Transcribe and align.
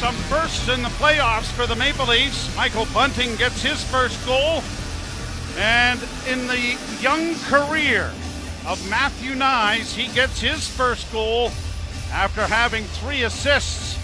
some 0.00 0.14
firsts 0.14 0.66
in 0.70 0.82
the 0.82 0.88
playoffs 0.88 1.52
for 1.52 1.66
the 1.66 1.76
Maple 1.76 2.06
Leafs. 2.06 2.56
Michael 2.56 2.86
Bunting 2.94 3.36
gets 3.36 3.62
his 3.62 3.84
first 3.84 4.16
goal. 4.24 4.62
And 5.58 6.00
in 6.26 6.46
the 6.46 6.78
young 7.02 7.34
career 7.40 8.10
of 8.66 8.80
Matthew 8.88 9.32
Knies, 9.32 9.94
he 9.94 10.10
gets 10.14 10.40
his 10.40 10.66
first 10.66 11.12
goal 11.12 11.50
after 12.12 12.46
having 12.46 12.84
three 12.84 13.24
assists 13.24 13.98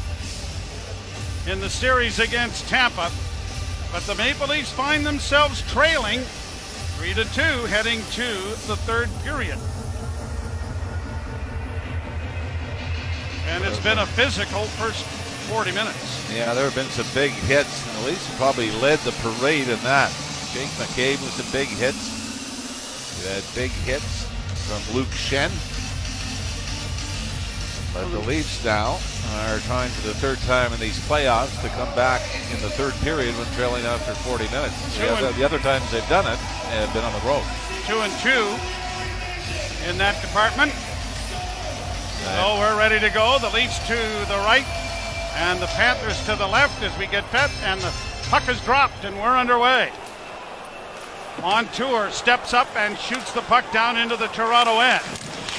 in 1.48 1.60
the 1.60 1.70
series 1.70 2.18
against 2.18 2.68
Tampa. 2.68 3.10
But 3.90 4.02
the 4.02 4.16
Maple 4.16 4.48
Leafs 4.48 4.70
find 4.70 5.06
themselves 5.06 5.62
trailing 5.72 6.20
3 6.98 7.14
to 7.14 7.24
2 7.24 7.40
heading 7.40 8.00
to 8.10 8.34
the 8.68 8.76
third 8.76 9.08
period. 9.24 9.58
And 13.46 13.64
it's 13.64 13.80
been 13.80 13.96
a 13.96 14.04
physical 14.04 14.64
first 14.64 15.15
40 15.46 15.72
minutes. 15.72 16.32
Yeah, 16.34 16.54
there 16.54 16.64
have 16.64 16.74
been 16.74 16.90
some 16.90 17.06
big 17.14 17.30
hits, 17.30 17.86
and 17.86 18.02
the 18.02 18.10
Leafs 18.10 18.36
probably 18.36 18.70
led 18.82 18.98
the 19.00 19.12
parade 19.22 19.68
in 19.68 19.78
that. 19.86 20.10
Jake 20.52 20.70
McCabe 20.80 21.22
with 21.22 21.34
some 21.38 21.50
big 21.52 21.68
hits. 21.68 23.22
We 23.22 23.30
had 23.30 23.44
big 23.54 23.70
hits 23.86 24.26
from 24.66 24.82
Luke 24.94 25.08
Schenn. 25.14 25.50
But 27.94 28.10
the 28.10 28.20
Leafs 28.28 28.64
now 28.64 28.98
are 29.40 29.58
trying 29.60 29.90
for 29.90 30.08
the 30.08 30.14
third 30.14 30.38
time 30.44 30.72
in 30.72 30.80
these 30.80 30.98
playoffs 31.08 31.60
to 31.62 31.68
come 31.70 31.88
back 31.94 32.20
in 32.52 32.60
the 32.60 32.70
third 32.70 32.92
period 33.00 33.34
when 33.38 33.46
trailing 33.54 33.84
after 33.86 34.12
40 34.14 34.44
minutes. 34.50 34.74
The 34.98 35.08
other, 35.08 35.32
the 35.32 35.44
other 35.44 35.58
times 35.58 35.90
they've 35.90 36.08
done 36.08 36.26
it 36.26 36.38
have 36.76 36.92
been 36.92 37.04
on 37.04 37.12
the 37.14 37.24
road. 37.24 37.44
Two 37.86 38.02
and 38.02 38.12
two 38.20 38.44
in 39.88 39.96
that 39.98 40.20
department. 40.20 40.72
So 42.26 42.58
we're 42.58 42.76
ready 42.76 42.98
to 43.00 43.08
go. 43.08 43.38
The 43.40 43.50
Leafs 43.50 43.78
to 43.86 43.96
the 44.28 44.40
right 44.44 44.66
and 45.36 45.60
the 45.60 45.66
Panthers 45.66 46.24
to 46.24 46.34
the 46.36 46.46
left 46.46 46.82
as 46.82 46.96
we 46.98 47.06
get 47.06 47.30
set, 47.30 47.50
and 47.64 47.80
the 47.80 47.92
puck 48.30 48.48
is 48.48 48.60
dropped, 48.62 49.04
and 49.04 49.16
we're 49.16 49.36
underway. 49.36 49.90
Montour 51.42 52.10
steps 52.10 52.54
up 52.54 52.74
and 52.76 52.98
shoots 52.98 53.32
the 53.32 53.42
puck 53.42 53.70
down 53.72 53.98
into 53.98 54.16
the 54.16 54.28
Toronto 54.28 54.80
end. 54.80 55.02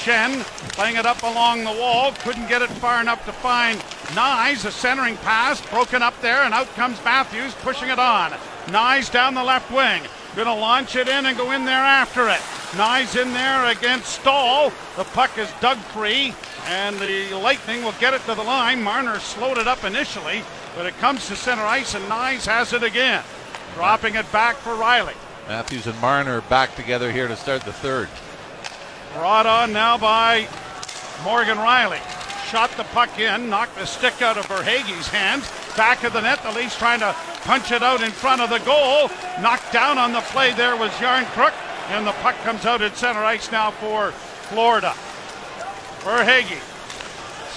Schenn 0.02 0.42
playing 0.72 0.96
it 0.96 1.06
up 1.06 1.22
along 1.22 1.64
the 1.64 1.72
wall, 1.72 2.12
couldn't 2.20 2.48
get 2.48 2.62
it 2.62 2.70
far 2.70 3.00
enough 3.00 3.24
to 3.26 3.32
find 3.32 3.78
Knies. 4.14 4.64
A 4.64 4.70
centering 4.72 5.16
pass 5.18 5.60
broken 5.70 6.02
up 6.02 6.20
there, 6.20 6.42
and 6.42 6.52
out 6.52 6.68
comes 6.74 7.02
Matthews 7.04 7.54
pushing 7.62 7.88
it 7.88 7.98
on. 7.98 8.32
Knies 8.66 9.10
down 9.10 9.34
the 9.34 9.44
left 9.44 9.70
wing, 9.70 10.02
gonna 10.34 10.54
launch 10.54 10.96
it 10.96 11.08
in 11.08 11.26
and 11.26 11.36
go 11.36 11.52
in 11.52 11.64
there 11.64 11.74
after 11.74 12.28
it. 12.28 12.40
Knies 12.72 13.20
in 13.20 13.32
there 13.32 13.66
against 13.66 14.20
Staal. 14.20 14.72
The 14.96 15.04
puck 15.04 15.38
is 15.38 15.50
dug 15.60 15.78
free, 15.78 16.34
and 16.66 16.98
the 16.98 17.34
Lightning 17.34 17.82
will 17.82 17.94
get 18.00 18.14
it 18.14 18.20
to 18.22 18.34
the 18.34 18.42
line. 18.42 18.82
Marner 18.82 19.18
slowed 19.18 19.58
it 19.58 19.66
up 19.66 19.84
initially, 19.84 20.42
but 20.76 20.86
it 20.86 20.96
comes 20.98 21.26
to 21.28 21.36
center 21.36 21.62
ice, 21.62 21.94
and 21.94 22.04
Knies 22.06 22.46
has 22.46 22.72
it 22.72 22.82
again, 22.82 23.22
dropping 23.74 24.14
it 24.14 24.30
back 24.32 24.56
for 24.56 24.70
Rielly. 24.70 25.14
Matthews 25.48 25.86
and 25.86 25.98
Marner 26.00 26.42
back 26.42 26.74
together 26.76 27.10
here 27.10 27.26
to 27.26 27.36
start 27.36 27.62
the 27.62 27.72
third. 27.72 28.08
Brought 29.14 29.46
on 29.46 29.72
now 29.72 29.96
by 29.96 30.46
Morgan 31.24 31.56
Rielly. 31.56 32.00
Shot 32.50 32.70
the 32.72 32.84
puck 32.84 33.18
in, 33.18 33.50
knocked 33.50 33.76
the 33.76 33.86
stick 33.86 34.22
out 34.22 34.38
of 34.38 34.46
Verhaeghe's 34.46 35.08
hands. 35.08 35.50
Back 35.76 36.04
of 36.04 36.12
the 36.12 36.20
net, 36.20 36.42
the 36.42 36.52
Leafs 36.52 36.76
trying 36.76 37.00
to 37.00 37.14
punch 37.42 37.72
it 37.72 37.82
out 37.82 38.02
in 38.02 38.10
front 38.10 38.40
of 38.40 38.50
the 38.50 38.58
goal. 38.60 39.10
Knocked 39.40 39.72
down 39.72 39.98
on 39.98 40.12
the 40.12 40.20
play 40.20 40.52
there 40.52 40.76
was 40.76 40.90
Järnkrok, 40.92 41.52
and 41.88 42.06
the 42.06 42.12
puck 42.12 42.36
comes 42.44 42.64
out 42.66 42.82
at 42.82 42.96
center 42.96 43.24
ice 43.24 43.50
now 43.50 43.70
for 43.70 44.12
Florida. 44.12 44.94
Verhaeghe 46.08 46.58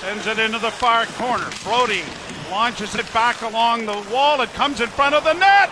sends 0.01 0.27
it 0.27 0.37
into 0.37 0.59
the 0.59 0.71
far 0.71 1.05
corner. 1.05 1.49
Brodie 1.63 2.03
launches 2.49 2.95
it 2.95 3.13
back 3.13 3.41
along 3.43 3.85
the 3.85 4.05
wall. 4.11 4.41
It 4.41 4.51
comes 4.51 4.81
in 4.81 4.89
front 4.89 5.15
of 5.15 5.23
the 5.23 5.31
net. 5.31 5.71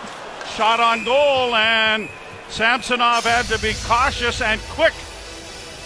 Shot 0.56 0.80
on 0.80 1.04
goal, 1.04 1.54
and 1.54 2.08
Samsonov 2.48 3.24
had 3.24 3.44
to 3.46 3.58
be 3.58 3.74
cautious 3.84 4.40
and 4.40 4.58
quick 4.70 4.94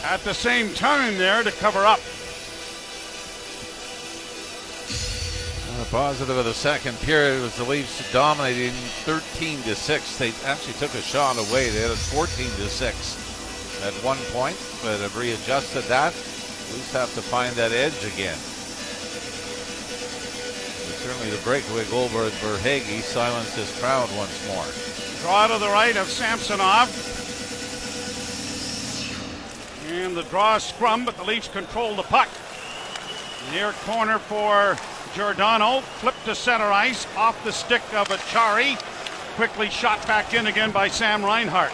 at 0.04 0.20
the 0.20 0.32
same 0.32 0.72
time 0.72 1.18
there 1.18 1.42
to 1.42 1.50
cover 1.50 1.84
up. 1.84 1.98
The 5.80 5.90
positive 5.90 6.36
of 6.36 6.44
the 6.44 6.54
second 6.54 6.96
period 7.00 7.42
was 7.42 7.56
the 7.56 7.64
Leafs 7.64 8.12
dominating 8.12 8.70
13 8.70 9.62
to 9.62 9.74
6. 9.74 10.18
They 10.18 10.32
actually 10.44 10.74
took 10.74 10.94
a 10.94 11.02
shot 11.02 11.38
away. 11.38 11.70
They 11.70 11.80
had 11.80 11.90
it 11.90 11.96
14 11.96 12.46
to 12.46 12.68
6 12.68 13.82
at 13.82 13.92
one 14.04 14.18
point, 14.30 14.56
but 14.80 15.00
have 15.00 15.16
readjusted 15.16 15.82
that. 15.84 16.14
Leafs 16.72 16.92
have 16.92 17.12
to 17.14 17.22
find 17.22 17.54
that 17.56 17.72
edge 17.72 18.04
again. 18.04 18.38
But 20.86 20.96
certainly 21.02 21.30
the 21.30 21.42
breakaway 21.42 21.84
goal 21.90 22.08
by 22.08 22.30
Verhaeghe 22.40 23.02
silenced 23.02 23.56
his 23.56 23.70
crowd 23.78 24.08
once 24.16 24.46
more. 24.48 24.66
Draw 25.22 25.48
to 25.48 25.58
the 25.58 25.68
right 25.68 25.96
of 25.96 26.08
Samsonov. 26.08 26.88
And 29.90 30.16
the 30.16 30.22
draw 30.24 30.58
scrum, 30.58 31.04
but 31.04 31.16
the 31.16 31.24
Leafs 31.24 31.48
control 31.48 31.94
the 31.94 32.02
puck. 32.02 32.28
Near 33.52 33.72
corner 33.84 34.18
for 34.18 34.76
Giordano. 35.14 35.80
Flip 35.80 36.14
to 36.24 36.34
center 36.34 36.64
ice 36.64 37.06
off 37.16 37.42
the 37.44 37.52
stick 37.52 37.82
of 37.94 38.08
Acciari. 38.08 38.76
Quickly 39.36 39.68
shot 39.68 40.04
back 40.06 40.32
in 40.34 40.46
again 40.46 40.70
by 40.70 40.88
Sam 40.88 41.24
Reinhart. 41.24 41.72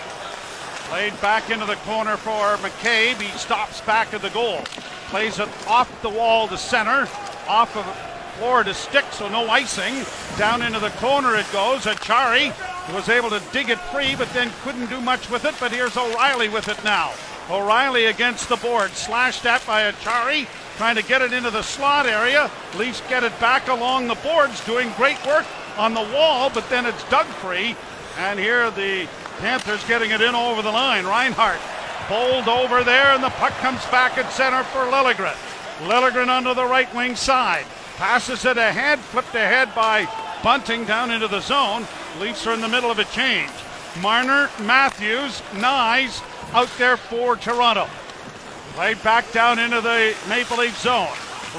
Played 0.90 1.20
back 1.20 1.50
into 1.50 1.66
the 1.66 1.76
corner 1.76 2.16
for 2.16 2.56
McCabe. 2.56 3.22
He 3.22 3.38
stops 3.38 3.80
back 3.82 4.12
of 4.12 4.22
the 4.22 4.30
goal. 4.30 4.58
Plays 5.06 5.38
it 5.38 5.48
off 5.68 5.88
the 6.02 6.10
wall 6.10 6.48
to 6.48 6.58
center. 6.58 7.08
Off 7.46 7.76
of 7.76 7.86
floor 8.36 8.64
to 8.64 8.74
stick, 8.74 9.04
so 9.12 9.28
no 9.28 9.48
icing. 9.48 10.04
Down 10.36 10.62
into 10.62 10.80
the 10.80 10.90
corner 10.98 11.36
it 11.36 11.46
goes. 11.52 11.84
Acciari 11.84 12.52
was 12.92 13.08
able 13.08 13.30
to 13.30 13.40
dig 13.52 13.70
it 13.70 13.78
free, 13.92 14.16
but 14.16 14.28
then 14.30 14.50
couldn't 14.64 14.90
do 14.90 15.00
much 15.00 15.30
with 15.30 15.44
it. 15.44 15.54
But 15.60 15.70
here's 15.70 15.96
O'Reilly 15.96 16.48
with 16.48 16.66
it 16.66 16.82
now. 16.82 17.12
O'Reilly 17.48 18.06
against 18.06 18.48
the 18.48 18.56
board, 18.56 18.90
slashed 18.90 19.46
at 19.46 19.64
by 19.68 19.92
Acciari, 19.92 20.48
trying 20.76 20.96
to 20.96 21.04
get 21.04 21.22
it 21.22 21.32
into 21.32 21.52
the 21.52 21.62
slot 21.62 22.06
area. 22.06 22.50
Leafs 22.76 23.00
get 23.08 23.22
it 23.22 23.38
back 23.38 23.68
along 23.68 24.08
the 24.08 24.16
boards, 24.16 24.64
doing 24.66 24.90
great 24.96 25.24
work 25.24 25.46
on 25.78 25.94
the 25.94 26.08
wall, 26.12 26.50
but 26.50 26.68
then 26.68 26.84
it's 26.84 27.08
dug 27.10 27.26
free. 27.26 27.76
And 28.18 28.40
here 28.40 28.72
the 28.72 29.06
Panthers 29.40 29.84
getting 29.84 30.10
it 30.10 30.20
in 30.20 30.34
over 30.34 30.62
the 30.62 30.70
line. 30.70 31.04
Reinhart 31.04 31.60
bowled 32.08 32.48
over 32.48 32.84
there, 32.84 33.14
and 33.14 33.22
the 33.22 33.30
puck 33.30 33.52
comes 33.58 33.84
back 33.86 34.18
at 34.18 34.32
center 34.32 34.62
for 34.64 34.80
Liljegren. 34.80 35.36
Liljegren 35.88 36.28
under 36.28 36.54
the 36.54 36.64
right 36.64 36.92
wing 36.94 37.16
side. 37.16 37.64
Passes 37.96 38.44
it 38.44 38.56
ahead, 38.56 38.98
flipped 38.98 39.34
ahead 39.34 39.74
by 39.74 40.06
Bunting 40.42 40.86
down 40.86 41.10
into 41.10 41.28
the 41.28 41.40
zone. 41.40 41.86
Leafs 42.18 42.46
are 42.46 42.54
in 42.54 42.62
the 42.62 42.68
middle 42.68 42.90
of 42.90 42.98
a 42.98 43.04
change. 43.04 43.50
Marner, 44.00 44.48
Matthews, 44.62 45.42
Knies 45.52 46.22
out 46.54 46.70
there 46.78 46.96
for 46.96 47.36
Toronto. 47.36 47.86
Played 48.72 49.02
back 49.02 49.30
down 49.32 49.58
into 49.58 49.82
the 49.82 50.16
Maple 50.30 50.56
Leaf 50.56 50.78
zone. 50.78 51.12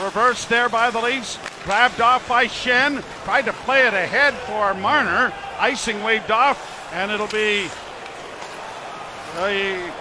Reversed 0.04 0.50
there 0.50 0.68
by 0.68 0.90
the 0.90 1.00
Leafs. 1.00 1.38
Grabbed 1.64 2.02
off 2.02 2.28
by 2.28 2.48
Schenn. 2.48 3.04
Tried 3.24 3.46
to 3.46 3.54
play 3.54 3.86
it 3.86 3.94
ahead 3.94 4.34
for 4.34 4.74
Marner. 4.74 5.32
Icing 5.60 6.02
waved 6.02 6.32
off, 6.32 6.58
and 6.94 7.12
it'll 7.12 7.28
be 7.28 7.70
the 9.36 9.92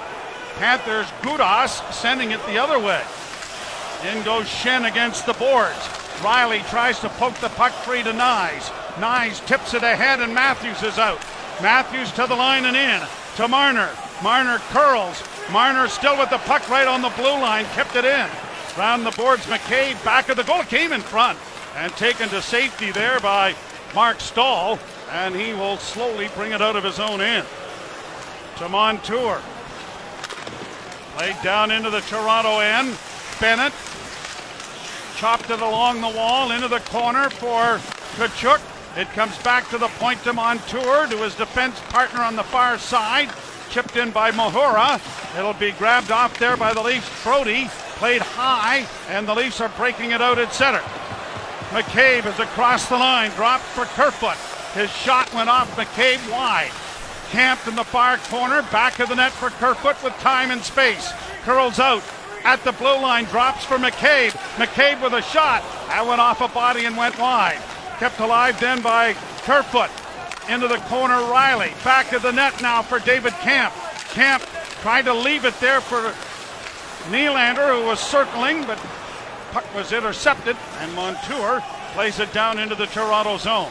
Panthers' 0.57 1.07
Gudas 1.23 1.93
sending 1.93 2.33
it 2.33 2.45
the 2.47 2.59
other 2.59 2.79
way. 2.79 3.03
In 4.11 4.23
goes 4.25 4.47
Schenn 4.47 4.89
against 4.89 5.27
the 5.27 5.35
boards. 5.35 5.79
Rielly 6.21 6.69
tries 6.69 6.99
to 7.01 7.09
poke 7.11 7.35
the 7.37 7.49
puck 7.51 7.73
free 7.73 8.03
to 8.03 8.13
Knies. 8.13 8.71
Knies 8.97 9.45
tips 9.47 9.75
it 9.75 9.83
ahead, 9.83 10.21
and 10.21 10.35
Matthews 10.35 10.83
is 10.83 10.99
out. 10.99 11.21
Matthews 11.63 12.11
to 12.13 12.27
the 12.27 12.35
line 12.35 12.65
and 12.65 12.77
in 12.77 13.01
to 13.37 13.49
Marner. 13.49 13.91
Marner 14.23 14.59
curls. 14.71 15.23
Marner 15.51 15.89
still 15.89 16.19
with 16.19 16.31
the 16.31 16.39
puck 16.39 16.69
right 16.69 16.87
on 16.87 17.03
the 17.03 17.09
blue 17.11 17.39
line, 17.41 17.65
kept 17.67 17.97
it 17.97 18.05
in. 18.05 18.29
Round 18.77 19.05
the 19.05 19.11
boards, 19.13 19.47
McCabe 19.47 20.03
back 20.05 20.29
of 20.29 20.37
the 20.37 20.45
goal, 20.45 20.63
came 20.63 20.93
in 20.93 21.01
front 21.01 21.39
and 21.77 21.93
taken 21.93 22.29
to 22.31 22.43
safety 22.43 22.91
there 22.91 23.21
by 23.21 23.55
Marc 23.95 24.21
Staal, 24.21 24.79
and 25.13 25.35
he 25.35 25.53
will 25.53 25.77
slowly 25.77 26.29
bring 26.35 26.53
it 26.53 26.63
out 26.63 26.77
of 26.77 26.85
his 26.85 26.99
own 26.99 27.21
end. 27.21 27.47
To 28.59 28.69
Montour. 28.69 29.41
Played 31.17 31.37
down 31.43 31.71
into 31.71 31.91
the 31.91 32.01
Toronto 32.01 32.61
end. 32.61 32.97
Bennett 33.41 33.73
chopped 35.17 35.51
it 35.51 35.61
along 35.61 36.01
the 36.01 36.09
wall 36.09 36.53
into 36.53 36.69
the 36.69 36.81
corner 36.81 37.29
for 37.29 37.79
Tkachuk. 38.17 38.61
It 38.97 39.09
comes 39.11 39.37
back 39.43 39.69
to 39.71 39.79
the 39.79 39.89
point 39.89 40.23
to 40.25 40.33
Montour, 40.33 41.07
to 41.09 41.17
his 41.19 41.35
defense 41.35 41.79
partner 41.91 42.23
on 42.23 42.37
the 42.37 42.43
far 42.43 42.79
side. 42.79 43.31
Chipped 43.71 43.97
in 43.97 44.11
by 44.11 44.33
Mahura. 44.33 44.99
It'll 45.39 45.53
be 45.53 45.73
grabbed 45.73 46.11
off 46.11 46.39
there 46.39 46.57
by 46.57 46.73
the 46.73 46.83
Leafs. 46.83 47.09
Brodie 47.23 47.69
played 47.97 48.23
high, 48.23 48.87
and 49.09 49.29
the 49.29 49.35
Leafs 49.35 49.61
are 49.61 49.69
breaking 49.71 50.11
it 50.11 50.21
out 50.21 50.39
at 50.39 50.53
center. 50.53 50.83
McCabe 51.71 52.27
is 52.27 52.39
across 52.41 52.89
the 52.89 52.97
line, 52.97 53.31
dropped 53.33 53.63
for 53.63 53.85
Kerfoot. 53.85 54.50
His 54.75 54.91
shot 54.91 55.33
went 55.35 55.49
off 55.49 55.77
McCabe 55.77 56.31
wide. 56.31 56.71
Camped 57.31 57.67
in 57.67 57.75
the 57.75 57.85
far 57.85 58.19
corner, 58.19 58.63
back 58.71 58.99
of 58.99 59.09
the 59.09 59.17
net 59.17 59.33
for 59.33 59.51
Kerfoot 59.51 60.03
with 60.03 60.13
time 60.15 60.51
and 60.51 60.63
space. 60.63 61.13
Curls 61.43 61.79
out 61.79 62.03
at 62.45 62.63
the 62.65 62.73
blue 62.73 63.01
line, 63.01 63.25
drops 63.27 63.65
for 63.65 63.79
McCabe. 63.79 64.31
McCabe 64.57 65.03
with 65.03 65.13
a 65.13 65.23
shot. 65.23 65.63
That 65.89 66.07
went 66.07 66.21
off 66.21 66.41
a 66.41 66.49
body 66.49 66.87
and 66.87 66.97
went 66.97 67.19
wide. 67.19 67.61
Kept 67.99 68.19
alive 68.21 68.59
then 68.61 68.81
by 68.81 69.15
Kerfoot. 69.43 69.91
Into 70.49 70.69
the 70.69 70.79
corner, 70.89 71.15
Rielly. 71.15 71.73
Back 71.85 72.13
of 72.13 72.23
the 72.23 72.33
net 72.33 72.61
now 72.63 72.83
for 72.83 72.99
David 72.99 73.33
Kämpf. 73.35 73.73
Kämpf 74.15 74.83
trying 74.83 75.05
to 75.05 75.15
leave 75.15 75.45
it 75.45 75.59
there 75.61 75.81
for 75.81 76.15
Nylander, 77.11 77.79
who 77.79 77.87
was 77.87 78.01
circling, 78.01 78.65
but 78.67 78.79
puck 79.53 79.75
was 79.75 79.93
intercepted, 79.93 80.57
and 80.79 80.95
Montour 80.95 81.63
plays 81.93 82.19
it 82.21 82.33
down 82.33 82.59
into 82.59 82.75
the 82.75 82.87
Toronto 82.87 83.37
zone. 83.37 83.71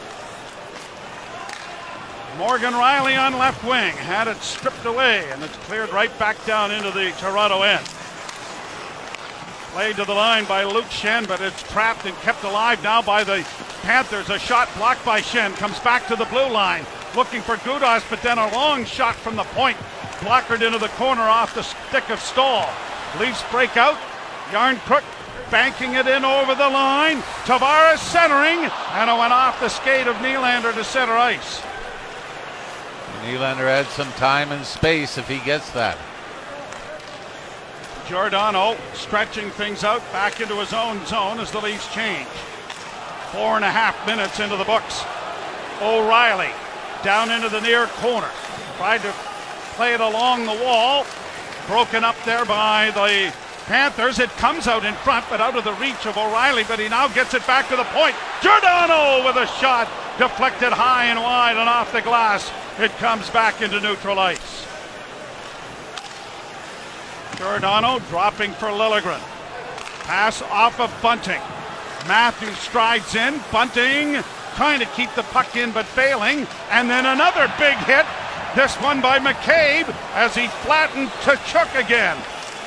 Morgan 2.40 2.72
Rielly 2.72 3.20
on 3.20 3.36
left 3.36 3.62
wing 3.64 3.92
had 3.92 4.26
it 4.26 4.38
stripped 4.38 4.86
away, 4.86 5.30
and 5.30 5.42
it's 5.42 5.54
cleared 5.66 5.92
right 5.92 6.18
back 6.18 6.42
down 6.46 6.70
into 6.70 6.90
the 6.90 7.12
Toronto 7.18 7.60
end. 7.60 7.84
Played 9.74 9.96
to 9.96 10.06
the 10.06 10.14
line 10.14 10.46
by 10.46 10.64
Luke 10.64 10.86
Schenn, 10.86 11.28
but 11.28 11.42
it's 11.42 11.62
trapped 11.64 12.06
and 12.06 12.16
kept 12.20 12.42
alive 12.42 12.82
now 12.82 13.02
by 13.02 13.24
the 13.24 13.46
Panthers. 13.82 14.30
A 14.30 14.38
shot 14.38 14.70
blocked 14.78 15.04
by 15.04 15.20
Schenn 15.20 15.54
comes 15.56 15.78
back 15.80 16.06
to 16.06 16.16
the 16.16 16.24
blue 16.24 16.48
line, 16.48 16.86
looking 17.14 17.42
for 17.42 17.56
Gudas, 17.56 18.08
but 18.08 18.22
then 18.22 18.38
a 18.38 18.50
long 18.54 18.86
shot 18.86 19.16
from 19.16 19.36
the 19.36 19.44
point, 19.44 19.76
blockered 20.22 20.62
into 20.62 20.78
the 20.78 20.88
corner 20.96 21.20
off 21.20 21.54
the 21.54 21.62
stick 21.62 22.08
of 22.08 22.20
Staal. 22.20 22.70
Leafs 23.20 23.44
break 23.50 23.76
out. 23.76 23.98
Järnkrok 24.48 25.04
banking 25.50 25.92
it 25.92 26.06
in 26.06 26.24
over 26.24 26.54
the 26.54 26.70
line. 26.70 27.18
Tavares 27.44 27.98
centering, 27.98 28.60
and 28.92 29.10
it 29.10 29.18
went 29.18 29.34
off 29.34 29.60
the 29.60 29.68
skate 29.68 30.06
of 30.06 30.16
Nylander 30.16 30.72
to 30.72 30.84
center 30.84 31.18
ice. 31.18 31.60
Nylander 33.22 33.68
had 33.68 33.86
some 33.86 34.10
time 34.12 34.52
and 34.52 34.64
space 34.64 35.18
if 35.18 35.28
he 35.28 35.38
gets 35.38 35.70
that. 35.70 35.98
Giordano 38.08 38.76
stretching 38.94 39.50
things 39.50 39.84
out 39.84 40.00
back 40.10 40.40
into 40.40 40.56
his 40.56 40.72
own 40.72 41.04
zone 41.06 41.38
as 41.38 41.52
the 41.52 41.60
Leafs 41.60 41.92
change. 41.94 42.26
Four 43.30 43.54
and 43.54 43.64
a 43.64 43.70
half 43.70 43.94
minutes 44.06 44.40
into 44.40 44.56
the 44.56 44.64
books. 44.64 45.04
O'Reilly 45.80 46.50
down 47.04 47.30
into 47.30 47.48
the 47.48 47.60
near 47.60 47.86
corner. 48.02 48.30
Tried 48.76 49.02
to 49.02 49.12
play 49.76 49.94
it 49.94 50.00
along 50.00 50.46
the 50.46 50.64
wall. 50.64 51.06
Broken 51.66 52.02
up 52.02 52.16
there 52.24 52.44
by 52.44 52.90
the 52.90 53.32
Panthers. 53.66 54.18
It 54.18 54.30
comes 54.30 54.66
out 54.66 54.84
in 54.84 54.94
front, 54.94 55.24
but 55.30 55.40
out 55.40 55.56
of 55.56 55.62
the 55.62 55.74
reach 55.74 56.04
of 56.04 56.18
O'Reilly. 56.18 56.64
But 56.64 56.80
he 56.80 56.88
now 56.88 57.06
gets 57.08 57.34
it 57.34 57.46
back 57.46 57.68
to 57.68 57.76
the 57.76 57.84
point. 57.84 58.16
Giordano 58.42 59.24
with 59.24 59.36
a 59.36 59.46
shot 59.46 59.88
deflected 60.18 60.72
high 60.72 61.06
and 61.06 61.20
wide 61.20 61.56
and 61.56 61.68
off 61.68 61.92
the 61.92 62.02
glass. 62.02 62.50
It 62.80 62.92
comes 62.92 63.28
back 63.28 63.60
into 63.60 63.78
neutral 63.78 64.18
ice. 64.18 64.66
Giordano 67.36 67.98
dropping 68.08 68.52
for 68.52 68.68
Liljegren. 68.68 69.20
Pass 70.04 70.40
off 70.40 70.80
of 70.80 70.90
Bunting. 71.02 71.42
Matthews 72.08 72.56
strides 72.56 73.14
in. 73.14 73.38
Bunting 73.52 74.24
trying 74.54 74.80
to 74.80 74.86
keep 74.96 75.14
the 75.14 75.24
puck 75.24 75.56
in 75.56 75.72
but 75.72 75.84
failing. 75.84 76.46
And 76.70 76.88
then 76.88 77.04
another 77.04 77.52
big 77.58 77.76
hit. 77.84 78.06
This 78.56 78.74
one 78.76 79.02
by 79.02 79.18
McCabe 79.18 79.94
as 80.14 80.34
he 80.34 80.48
flattened 80.48 81.10
Tkachuk 81.20 81.78
again. 81.78 82.16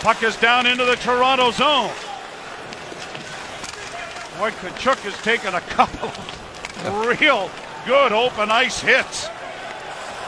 Puck 0.01 0.21
is 0.21 0.35
down 0.35 0.67
into 0.67 0.85
the 0.85 0.95
Toronto 0.97 1.49
zone. 1.49 1.89
Boy, 4.37 4.51
Tkachuk 4.51 4.99
has 5.09 5.19
taken 5.23 5.55
a 5.55 5.61
couple 5.61 6.09
of 6.09 7.19
real 7.19 7.49
good 7.87 8.11
open 8.11 8.51
ice 8.51 8.79
hits. 8.79 9.27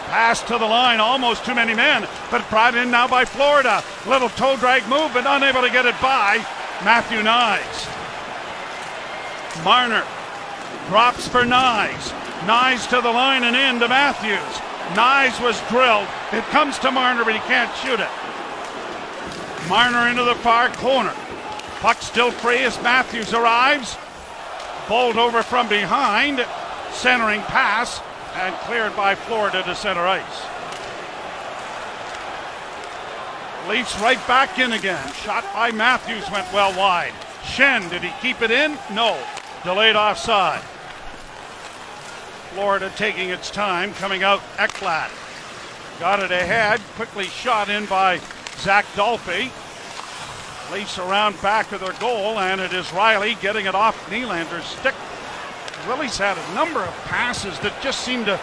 Pass 0.07 0.41
to 0.43 0.57
the 0.57 0.65
line, 0.65 0.99
almost 0.99 1.45
too 1.45 1.55
many 1.55 1.73
men, 1.73 2.07
but 2.31 2.47
brought 2.49 2.75
in 2.75 2.91
now 2.91 3.07
by 3.07 3.25
Florida. 3.25 3.83
Little 4.07 4.29
toe 4.29 4.55
drag 4.57 4.87
move, 4.87 5.11
but 5.13 5.25
unable 5.27 5.61
to 5.61 5.69
get 5.69 5.85
it 5.85 5.99
by 6.01 6.37
Matthew 6.83 7.19
Knies. 7.19 7.91
Marner 9.63 10.03
drops 10.87 11.27
for 11.27 11.43
Knies. 11.43 12.13
Knies 12.45 12.87
to 12.89 13.01
the 13.01 13.09
line 13.09 13.43
and 13.43 13.55
in 13.55 13.79
to 13.79 13.87
Matthews. 13.87 14.61
Knies 14.93 15.41
was 15.41 15.59
drilled. 15.69 16.07
It 16.31 16.43
comes 16.51 16.77
to 16.79 16.91
Marner, 16.91 17.23
but 17.23 17.33
he 17.33 17.39
can't 17.41 17.75
shoot 17.77 17.99
it. 17.99 18.09
Marner 19.67 20.09
into 20.09 20.23
the 20.23 20.35
far 20.35 20.69
corner. 20.75 21.13
Puck 21.79 22.01
still 22.01 22.31
free 22.31 22.63
as 22.63 22.81
Matthews 22.83 23.33
arrives. 23.33 23.97
Bowled 24.87 25.17
over 25.17 25.41
from 25.41 25.67
behind. 25.67 26.45
Centering 26.91 27.41
pass 27.41 27.99
and 28.35 28.53
cleared 28.59 28.95
by 28.95 29.15
Florida 29.15 29.63
to 29.63 29.73
center 29.73 30.05
ice. 30.05 30.45
Leafs 33.69 33.99
right 33.99 34.27
back 34.27 34.59
in 34.59 34.73
again. 34.73 35.11
Shot 35.13 35.43
by 35.53 35.71
Matthews 35.71 36.29
went 36.29 36.51
well 36.53 36.77
wide. 36.77 37.13
Schenn, 37.43 37.89
did 37.89 38.03
he 38.03 38.11
keep 38.21 38.41
it 38.41 38.51
in? 38.51 38.77
No. 38.91 39.17
Delayed 39.63 39.95
offside. 39.95 40.61
Florida 42.53 42.91
taking 42.95 43.29
its 43.29 43.49
time, 43.49 43.93
coming 43.95 44.23
out 44.23 44.41
Ekblad. 44.57 45.09
Got 45.99 46.21
it 46.21 46.31
ahead, 46.31 46.79
quickly 46.95 47.25
shot 47.25 47.69
in 47.69 47.85
by 47.85 48.19
Zach 48.57 48.85
Dalpe. 48.95 49.51
Leafs 50.71 50.99
around 50.99 51.41
back 51.41 51.71
of 51.71 51.81
their 51.81 51.93
goal, 51.93 52.39
and 52.39 52.59
it 52.59 52.73
is 52.73 52.85
Rielly 52.87 53.39
getting 53.41 53.65
it 53.65 53.75
off 53.75 54.09
Nylander's 54.09 54.65
stick 54.65 54.95
Willie's 55.87 56.17
had 56.17 56.37
a 56.37 56.53
number 56.55 56.79
of 56.81 56.93
passes 57.05 57.59
that 57.59 57.79
just 57.81 58.01
seem 58.01 58.25
to 58.25 58.39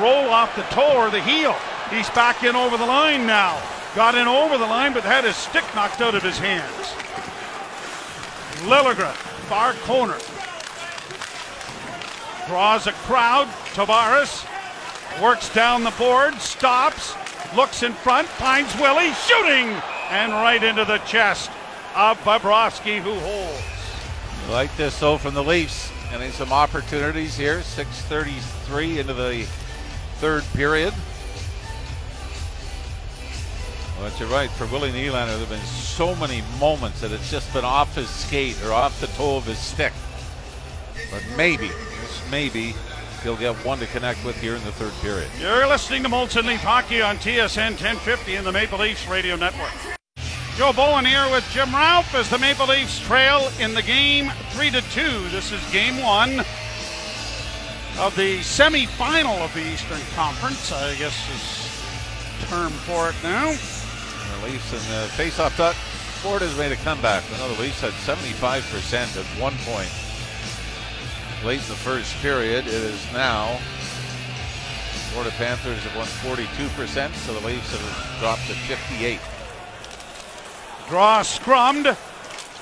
roll 0.00 0.28
off 0.28 0.54
the 0.56 0.62
toe 0.74 0.96
or 0.96 1.10
the 1.10 1.22
heel. 1.22 1.54
He's 1.90 2.08
back 2.10 2.44
in 2.44 2.54
over 2.56 2.76
the 2.76 2.86
line 2.86 3.26
now. 3.26 3.60
Got 3.94 4.14
in 4.14 4.26
over 4.26 4.58
the 4.58 4.66
line, 4.66 4.92
but 4.92 5.04
had 5.04 5.24
his 5.24 5.36
stick 5.36 5.64
knocked 5.74 6.00
out 6.00 6.14
of 6.14 6.22
his 6.22 6.38
hands. 6.38 6.94
Liljegren, 8.68 9.14
far 9.48 9.74
corner. 9.84 10.18
Draws 12.48 12.86
a 12.86 12.92
crowd. 12.92 13.46
Tavares 13.74 14.44
works 15.22 15.52
down 15.54 15.84
the 15.84 15.92
board, 15.92 16.34
stops, 16.40 17.14
looks 17.54 17.82
in 17.82 17.92
front, 17.92 18.26
finds 18.26 18.74
Willie, 18.76 19.12
shooting, 19.12 19.68
and 20.10 20.32
right 20.32 20.62
into 20.62 20.84
the 20.84 20.98
chest 20.98 21.50
of 21.94 22.18
Bobrovsky, 22.20 23.00
who 23.00 23.14
holds. 23.14 23.62
like 24.50 24.74
this, 24.76 24.98
though, 24.98 25.16
from 25.16 25.34
the 25.34 25.42
Leafs. 25.44 25.90
Getting 26.14 26.30
some 26.30 26.52
opportunities 26.52 27.36
here. 27.36 27.58
6.33 27.58 28.98
into 28.98 29.14
the 29.14 29.42
third 30.18 30.44
period. 30.54 30.94
Well, 33.98 34.12
you're 34.20 34.28
right. 34.28 34.48
For 34.48 34.66
Willie 34.66 34.92
Nylander, 34.92 35.26
there 35.26 35.38
have 35.38 35.48
been 35.48 35.58
so 35.58 36.14
many 36.14 36.44
moments 36.60 37.00
that 37.00 37.10
it's 37.10 37.28
just 37.32 37.52
been 37.52 37.64
off 37.64 37.96
his 37.96 38.08
skate 38.08 38.62
or 38.64 38.72
off 38.72 39.00
the 39.00 39.08
toe 39.08 39.38
of 39.38 39.46
his 39.46 39.58
stick. 39.58 39.92
But 41.10 41.24
maybe, 41.36 41.66
just 41.66 42.30
maybe, 42.30 42.76
he'll 43.24 43.36
get 43.36 43.56
one 43.64 43.80
to 43.80 43.86
connect 43.88 44.24
with 44.24 44.40
here 44.40 44.54
in 44.54 44.62
the 44.62 44.70
third 44.70 44.92
period. 45.02 45.28
You're 45.40 45.66
listening 45.66 46.04
to 46.04 46.08
Molson 46.08 46.44
Leaf 46.44 46.60
Hockey 46.60 47.02
on 47.02 47.16
TSN 47.16 47.70
1050 47.70 48.36
in 48.36 48.44
the 48.44 48.52
Maple 48.52 48.78
Leafs 48.78 49.08
Radio 49.08 49.34
Network. 49.34 49.72
Joe 50.56 50.72
Bowen 50.72 51.04
here 51.04 51.28
with 51.32 51.44
Jim 51.50 51.74
Ralph 51.74 52.14
as 52.14 52.30
the 52.30 52.38
Maple 52.38 52.66
Leafs 52.66 53.00
trail 53.00 53.50
in 53.58 53.74
the 53.74 53.82
game 53.82 54.30
3 54.50 54.70
to 54.70 54.80
2. 54.82 55.28
This 55.30 55.50
is 55.50 55.60
game 55.72 56.00
one 56.00 56.38
of 57.98 58.14
the 58.14 58.38
semifinal 58.38 59.44
of 59.44 59.52
the 59.52 59.66
Eastern 59.66 60.00
Conference, 60.14 60.70
I 60.70 60.94
guess 60.94 61.12
is 61.34 62.48
term 62.48 62.70
for 62.70 63.08
it 63.08 63.16
now. 63.24 63.46
The 63.50 64.46
Leafs 64.46 64.72
in 64.72 64.78
the 64.94 65.08
face-off 65.14 65.56
dot. 65.56 65.74
Florida's 66.22 66.56
made 66.56 66.70
a 66.70 66.76
comeback. 66.76 67.24
The 67.24 67.60
Leafs 67.60 67.80
had 67.80 67.92
75% 67.92 69.18
at 69.18 69.26
one 69.42 69.54
point 69.64 69.90
late 71.44 71.62
in 71.62 71.68
the 71.68 71.74
first 71.74 72.14
period. 72.22 72.68
It 72.68 72.74
is 72.74 73.12
now 73.12 73.58
Florida 75.10 75.34
Panthers 75.36 75.80
have 75.80 75.96
won 75.96 76.06
42%, 76.36 77.12
so 77.12 77.34
the 77.34 77.44
Leafs 77.44 77.72
have 77.72 78.20
dropped 78.20 78.46
to 78.46 78.54
58. 78.54 79.18
Draw 80.94 81.22
scrummed. 81.24 81.96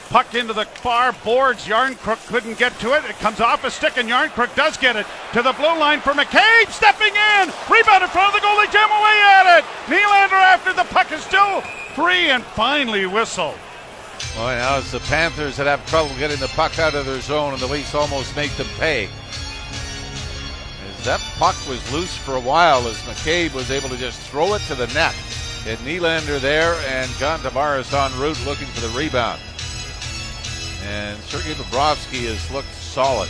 Puck 0.08 0.34
into 0.34 0.54
the 0.54 0.64
far 0.64 1.12
boards. 1.22 1.66
Järnkrok 1.66 2.26
couldn't 2.28 2.56
get 2.56 2.72
to 2.80 2.94
it. 2.94 3.04
It 3.04 3.18
comes 3.18 3.40
off 3.40 3.62
a 3.62 3.70
stick, 3.70 3.98
and 3.98 4.08
Järnkrok 4.08 4.56
does 4.56 4.78
get 4.78 4.96
it 4.96 5.04
to 5.34 5.42
the 5.42 5.52
blue 5.52 5.78
line 5.78 6.00
for 6.00 6.14
McCabe. 6.14 6.70
Stepping 6.70 7.12
in. 7.12 7.52
Rebound 7.68 8.02
in 8.02 8.08
front 8.08 8.34
of 8.34 8.40
the 8.40 8.46
goalie. 8.46 8.72
Jam 8.72 8.88
away 8.88 9.20
at 9.36 9.58
it. 9.58 9.64
Nylander 9.84 10.32
after 10.32 10.72
the 10.72 10.84
puck 10.84 11.12
is 11.12 11.20
still 11.22 11.60
free 11.94 12.30
and 12.30 12.42
finally 12.42 13.04
whistled. 13.04 13.58
Well, 14.34 14.46
now 14.46 14.78
it's 14.78 14.92
the 14.92 15.00
Panthers 15.00 15.58
that 15.58 15.66
have 15.66 15.84
trouble 15.90 16.08
getting 16.18 16.40
the 16.40 16.48
puck 16.48 16.78
out 16.78 16.94
of 16.94 17.04
their 17.04 17.20
zone, 17.20 17.52
and 17.52 17.60
the 17.60 17.66
Leafs 17.66 17.94
almost 17.94 18.34
make 18.34 18.52
them 18.52 18.68
pay. 18.78 19.10
As 20.88 21.04
that 21.04 21.20
puck 21.38 21.56
was 21.68 21.92
loose 21.92 22.16
for 22.16 22.36
a 22.36 22.40
while, 22.40 22.88
as 22.88 22.96
McCabe 23.02 23.52
was 23.52 23.70
able 23.70 23.90
to 23.90 23.98
just 23.98 24.18
throw 24.20 24.54
it 24.54 24.62
to 24.68 24.74
the 24.74 24.86
net. 24.94 25.14
And 25.64 25.78
Nylander 25.80 26.40
there, 26.40 26.74
and 26.88 27.08
John 27.12 27.38
Tavares 27.38 27.92
en 27.92 28.20
route 28.20 28.44
looking 28.44 28.66
for 28.66 28.80
the 28.80 28.98
rebound. 28.98 29.40
And 30.84 31.16
Sergei 31.20 31.54
Bobrovsky 31.54 32.26
has 32.26 32.50
looked 32.50 32.74
solid. 32.74 33.28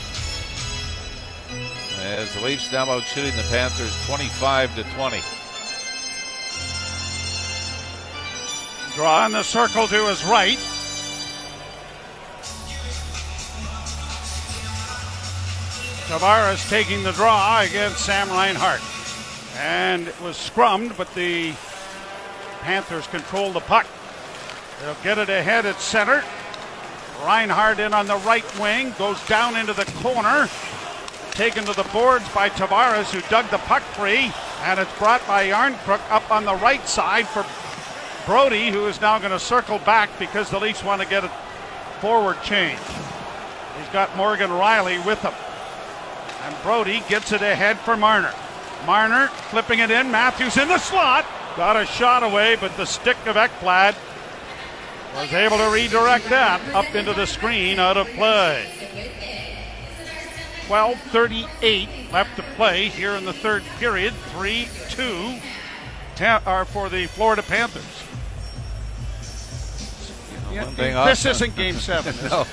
As 2.01 2.35
the 2.35 2.41
Leafs 2.41 2.73
now 2.73 2.91
out 2.91 3.03
shooting 3.03 3.37
the 3.37 3.43
Panthers 3.51 3.95
25 4.07 4.75
to 4.77 4.83
20. 4.83 5.21
Draw 8.95 9.27
in 9.27 9.33
the 9.33 9.43
circle 9.43 9.87
to 9.89 10.07
his 10.07 10.25
right. 10.25 10.59
Tavares 16.09 16.67
taking 16.71 17.03
the 17.03 17.13
draw 17.13 17.61
against 17.61 18.07
Sam 18.07 18.31
Reinhart. 18.31 18.81
And 19.59 20.09
it 20.09 20.21
was 20.23 20.37
scrummed, 20.37 20.97
but 20.97 21.13
the 21.15 21.53
Panthers 22.63 23.07
control 23.09 23.53
the 23.53 23.61
puck. 23.61 23.87
They'll 24.81 24.97
get 25.03 25.19
it 25.19 25.29
ahead 25.29 25.67
at 25.67 25.81
center. 25.81 26.25
Reinhart 27.25 27.79
in 27.79 27.93
on 27.93 28.07
the 28.07 28.17
right 28.19 28.45
wing, 28.59 28.95
goes 28.99 29.25
down 29.27 29.57
into 29.57 29.73
the 29.73 29.85
corner. 30.03 30.49
Taken 31.33 31.65
to 31.65 31.73
the 31.73 31.89
boards 31.93 32.29
by 32.35 32.49
Tavares, 32.49 33.11
who 33.11 33.21
dug 33.29 33.49
the 33.51 33.59
puck 33.59 33.83
free. 33.83 34.33
And 34.63 34.79
it's 34.79 34.99
brought 34.99 35.27
by 35.27 35.49
Järnkrok 35.49 36.01
up 36.11 36.31
on 36.31 36.45
the 36.45 36.55
right 36.57 36.87
side 36.89 37.27
for 37.27 37.45
Brodie, 38.27 38.71
who 38.71 38.87
is 38.87 39.01
now 39.01 39.19
going 39.19 39.33
to 39.33 39.39
circle 39.39 39.79
back 39.81 40.11
because 40.19 40.51
the 40.51 40.59
Leafs 40.59 40.85
want 40.85 41.03
to 41.03 41.09
get 41.09 41.25
a 41.25 41.31
forward 42.01 42.41
change. 42.43 42.79
He's 43.79 43.89
got 43.93 44.17
Morgan 44.17 44.51
Rielly 44.51 45.05
with 45.05 45.21
him. 45.21 45.35
And 46.45 46.63
Brodie 46.63 47.03
gets 47.09 47.33
it 47.33 47.43
ahead 47.43 47.79
for 47.81 47.97
Marner. 47.97 48.33
Marner 48.87 49.29
flipping 49.51 49.79
it 49.79 49.91
in. 49.91 50.11
Matthews 50.11 50.57
in 50.57 50.69
the 50.69 50.79
slot. 50.79 51.25
Got 51.57 51.77
a 51.77 51.87
shot 51.87 52.23
away, 52.23 52.57
but 52.57 52.77
the 52.77 52.87
stick 52.87 53.17
of 53.27 53.37
Ekblad 53.37 53.95
was 55.15 55.33
able 55.33 55.59
to 55.59 55.71
redirect 55.71 56.29
that 56.31 56.61
up 56.75 56.95
into 56.95 57.13
the 57.13 57.27
screen 57.27 57.79
out 57.79 57.97
of 57.97 58.07
play. 58.09 58.67
12:38 60.67 62.13
left 62.13 62.37
to 62.37 62.43
play 62.57 62.89
here 62.89 63.13
in 63.13 63.25
the 63.25 63.33
third 63.33 63.63
period. 63.79 64.15
3-2 64.35 65.43
are 66.47 66.63
uh, 66.63 66.65
for 66.65 66.89
the 66.89 67.07
Florida 67.07 67.43
Panthers. 67.43 67.85
Yeah, 70.53 70.65
one 70.65 70.75
thing 70.75 70.95
this 71.07 71.25
isn't 71.25 71.57
Game 71.57 71.77
Seven. 71.77 72.15
no. 72.31 72.45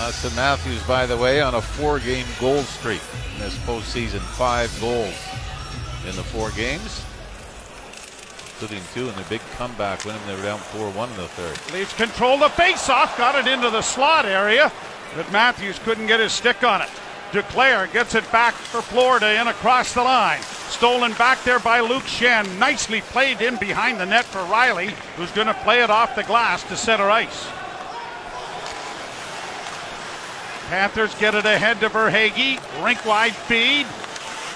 Auston 0.00 0.34
Matthews, 0.36 0.82
by 0.84 1.04
the 1.04 1.16
way, 1.16 1.40
on 1.40 1.54
a 1.54 1.60
four-game 1.60 2.26
goal 2.38 2.62
streak 2.62 3.02
in 3.34 3.40
this 3.40 3.56
postseason. 3.58 4.20
Five 4.20 4.76
goals 4.80 5.14
in 6.08 6.16
the 6.16 6.22
four 6.22 6.50
games, 6.52 7.04
including 8.60 8.84
two 8.92 9.08
in 9.08 9.16
the 9.16 9.28
big 9.30 9.40
comeback 9.56 10.04
win. 10.04 10.16
They 10.26 10.34
were 10.34 10.42
down 10.42 10.58
4-1 10.58 11.10
in 11.10 11.16
the 11.16 11.28
third. 11.28 11.72
Leafs 11.72 11.94
control 11.94 12.36
the 12.36 12.50
face-off, 12.50 13.16
got 13.16 13.34
it 13.34 13.50
into 13.50 13.70
the 13.70 13.80
slot 13.80 14.26
area, 14.26 14.70
but 15.16 15.30
Matthews 15.32 15.78
couldn't 15.78 16.06
get 16.06 16.20
his 16.20 16.32
stick 16.32 16.62
on 16.62 16.82
it. 16.82 16.90
Duclair 17.32 17.90
gets 17.90 18.14
it 18.14 18.30
back 18.30 18.52
for 18.52 18.82
Florida 18.82 19.40
in 19.40 19.48
across 19.48 19.94
the 19.94 20.02
line. 20.02 20.42
Stolen 20.42 21.12
back 21.14 21.42
there 21.42 21.60
by 21.60 21.80
Luke 21.80 22.02
Schenn. 22.02 22.58
Nicely 22.58 23.00
played 23.00 23.40
in 23.40 23.56
behind 23.56 23.98
the 23.98 24.04
net 24.04 24.26
for 24.26 24.40
Rielly, 24.40 24.90
who's 25.16 25.30
going 25.30 25.46
to 25.46 25.54
play 25.54 25.82
it 25.82 25.88
off 25.88 26.14
the 26.14 26.24
glass 26.24 26.62
to 26.64 26.76
center 26.76 27.08
ice. 27.08 27.48
Panthers 30.68 31.14
get 31.14 31.34
it 31.34 31.46
ahead 31.46 31.80
to 31.80 31.88
Verhaeghe. 31.88 32.84
Rink 32.84 33.04
wide 33.06 33.34
feed. 33.34 33.86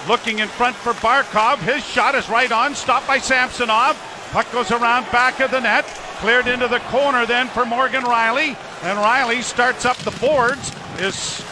Looking 0.07 0.39
in 0.39 0.47
front 0.47 0.75
for 0.75 0.93
Barkov. 0.93 1.57
His 1.59 1.83
shot 1.83 2.13
is 2.13 2.29
right 2.29 2.51
on. 2.51 2.75
Stopped 2.75 3.07
by 3.07 3.17
Samsonov. 3.17 3.97
Puck 4.31 4.51
goes 4.51 4.69
around 4.69 5.09
back 5.11 5.39
of 5.39 5.49
the 5.49 5.59
net. 5.59 5.85
Cleared 6.19 6.47
into 6.47 6.67
the 6.67 6.79
corner 6.91 7.25
then 7.25 7.47
for 7.47 7.65
Morgan 7.65 8.03
Rielly. 8.03 8.49
And 8.83 8.99
Rielly 8.99 9.41
starts 9.41 9.83
up 9.83 9.97
the 9.97 10.11
boards. 10.11 10.71
Is 10.99 11.43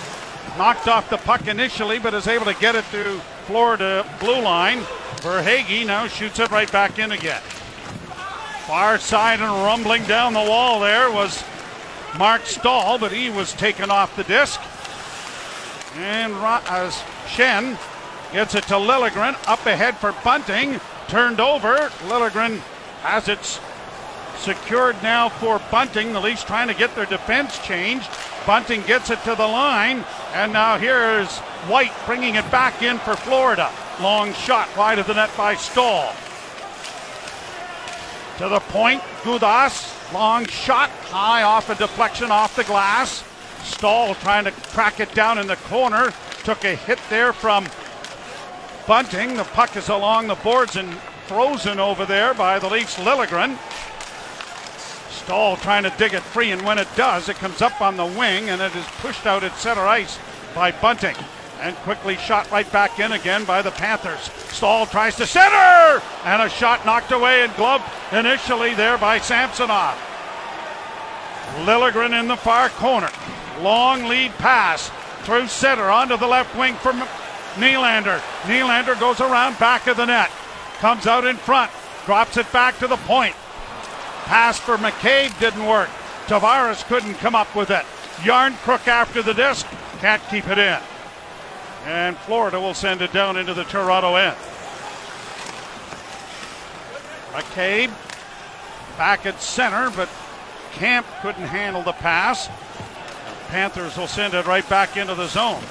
knocked 0.57 0.87
off 0.87 1.09
the 1.09 1.17
puck 1.17 1.47
initially, 1.47 1.97
but 1.97 2.13
is 2.13 2.27
able 2.27 2.45
to 2.45 2.53
get 2.53 2.75
it 2.75 2.85
to 2.91 3.19
Florida 3.47 4.05
blue 4.19 4.41
line. 4.41 4.79
Verhaeghe 5.17 5.85
now 5.85 6.07
shoots 6.07 6.39
it 6.39 6.51
right 6.51 6.71
back 6.71 6.99
in 6.99 7.11
again. 7.11 7.41
Far 8.67 8.99
side 8.99 9.41
and 9.41 9.51
rumbling 9.65 10.03
down 10.03 10.33
the 10.33 10.39
wall 10.39 10.79
there 10.79 11.11
was 11.11 11.43
Marc 12.17 12.45
Staal, 12.45 12.99
but 12.99 13.11
he 13.11 13.29
was 13.29 13.53
taken 13.53 13.89
off 13.89 14.15
the 14.15 14.23
disc. 14.25 14.61
And 15.97 16.33
as 16.33 16.93
uh, 16.93 17.05
Schenn 17.27 17.77
gets 18.33 18.55
it 18.55 18.63
to 18.63 18.73
Liljegren, 18.73 19.35
up 19.47 19.65
ahead 19.67 19.95
for 19.97 20.13
Bunting, 20.23 20.81
turned 21.07 21.39
over. 21.39 21.91
Liljegren 22.07 22.57
has 23.03 23.29
it 23.29 23.59
secured 24.39 25.01
now 25.03 25.29
for 25.29 25.61
Bunting. 25.71 26.11
The 26.11 26.19
Leafs 26.19 26.43
trying 26.43 26.67
to 26.67 26.73
get 26.73 26.95
their 26.95 27.05
defense 27.05 27.59
changed. 27.59 28.09
Bunting 28.45 28.81
gets 28.81 29.11
it 29.11 29.23
to 29.23 29.35
the 29.35 29.47
line, 29.47 30.03
and 30.33 30.51
now 30.51 30.77
here's 30.77 31.37
White 31.69 31.93
bringing 32.05 32.35
it 32.35 32.49
back 32.51 32.81
in 32.81 32.97
for 32.99 33.15
Florida. 33.15 33.71
Long 34.01 34.33
shot 34.33 34.67
wide 34.75 34.99
of 34.99 35.07
the 35.07 35.13
net 35.13 35.29
by 35.37 35.55
Staal. 35.55 36.13
To 38.39 38.49
the 38.49 38.59
point, 38.59 39.01
Gudas. 39.21 39.91
Long 40.11 40.45
shot, 40.45 40.89
high 40.89 41.43
off 41.43 41.69
a 41.69 41.75
deflection 41.75 42.31
off 42.31 42.55
the 42.55 42.63
glass. 42.65 43.23
Staal 43.63 44.15
trying 44.15 44.43
to 44.43 44.51
crack 44.51 44.99
it 44.99 45.13
down 45.13 45.37
in 45.37 45.47
the 45.47 45.55
corner. 45.55 46.11
Took 46.43 46.65
a 46.65 46.75
hit 46.75 46.99
there 47.09 47.31
from 47.31 47.65
Bunting. 48.87 49.37
The 49.37 49.43
puck 49.45 49.77
is 49.77 49.87
along 49.87 50.27
the 50.27 50.35
boards 50.35 50.75
and 50.75 50.93
frozen 51.27 51.79
over 51.79 52.05
there 52.05 52.33
by 52.33 52.59
the 52.59 52.69
Leafs 52.69 52.97
Liljegren. 52.97 53.57
Staal 55.09 55.55
trying 55.57 55.83
to 55.83 55.93
dig 55.97 56.13
it 56.13 56.21
free, 56.21 56.51
and 56.51 56.61
when 56.63 56.77
it 56.77 56.87
does, 56.97 57.29
it 57.29 57.37
comes 57.37 57.61
up 57.61 57.79
on 57.81 57.95
the 57.95 58.05
wing 58.05 58.49
and 58.49 58.61
it 58.61 58.75
is 58.75 58.85
pushed 58.99 59.25
out 59.25 59.43
at 59.43 59.55
center 59.57 59.87
ice 59.87 60.19
by 60.53 60.71
Bunting. 60.71 61.15
And 61.61 61.77
quickly 61.77 62.17
shot 62.17 62.51
right 62.51 62.69
back 62.73 62.99
in 62.99 63.13
again 63.13 63.45
by 63.45 63.61
the 63.61 63.71
Panthers. 63.71 64.19
Staal 64.49 64.85
tries 64.85 65.15
to 65.15 65.25
center! 65.25 66.01
And 66.25 66.41
a 66.41 66.49
shot 66.49 66.85
knocked 66.85 67.13
away 67.13 67.43
and 67.43 67.55
gloved 67.55 67.85
initially 68.11 68.73
there 68.73 68.97
by 68.97 69.19
Samsonov. 69.19 69.97
Liljegren 71.59 72.19
in 72.19 72.27
the 72.27 72.35
far 72.35 72.67
corner. 72.69 73.09
Long 73.61 74.03
lead 74.09 74.31
pass 74.33 74.91
through 75.21 75.47
center 75.47 75.89
onto 75.89 76.17
the 76.17 76.27
left 76.27 76.57
wing 76.57 76.75
for 76.75 76.91
Nylander. 77.55 78.19
Nylander 78.43 78.99
goes 78.99 79.21
around 79.21 79.57
back 79.59 79.87
of 79.87 79.97
the 79.97 80.05
net. 80.05 80.31
Comes 80.79 81.07
out 81.07 81.25
in 81.25 81.37
front. 81.37 81.71
Drops 82.05 82.37
it 82.37 82.51
back 82.51 82.77
to 82.79 82.87
the 82.87 82.97
point. 82.97 83.35
Pass 84.25 84.59
for 84.59 84.77
McCabe 84.77 85.37
didn't 85.39 85.65
work. 85.65 85.89
Tavares 86.27 86.83
couldn't 86.85 87.15
come 87.15 87.35
up 87.35 87.55
with 87.55 87.69
it. 87.69 87.85
Yarn 88.23 88.53
crook 88.63 88.87
after 88.87 89.21
the 89.21 89.33
disc. 89.33 89.65
Can't 89.99 90.21
keep 90.29 90.47
it 90.47 90.57
in. 90.57 90.79
And 91.85 92.17
Florida 92.17 92.59
will 92.59 92.73
send 92.73 93.01
it 93.01 93.11
down 93.11 93.37
into 93.37 93.53
the 93.53 93.65
Toronto 93.65 94.15
end. 94.15 94.37
McCabe 97.31 97.91
back 98.97 99.25
at 99.25 99.41
center, 99.41 99.89
but 99.95 100.09
Kämpf 100.73 101.05
couldn't 101.21 101.47
handle 101.47 101.81
the 101.83 101.93
pass. 101.93 102.49
Panthers 103.47 103.97
will 103.97 104.07
send 104.07 104.33
it 104.33 104.45
right 104.45 104.67
back 104.69 104.97
into 104.97 105.15
the 105.15 105.27
zone. 105.27 105.61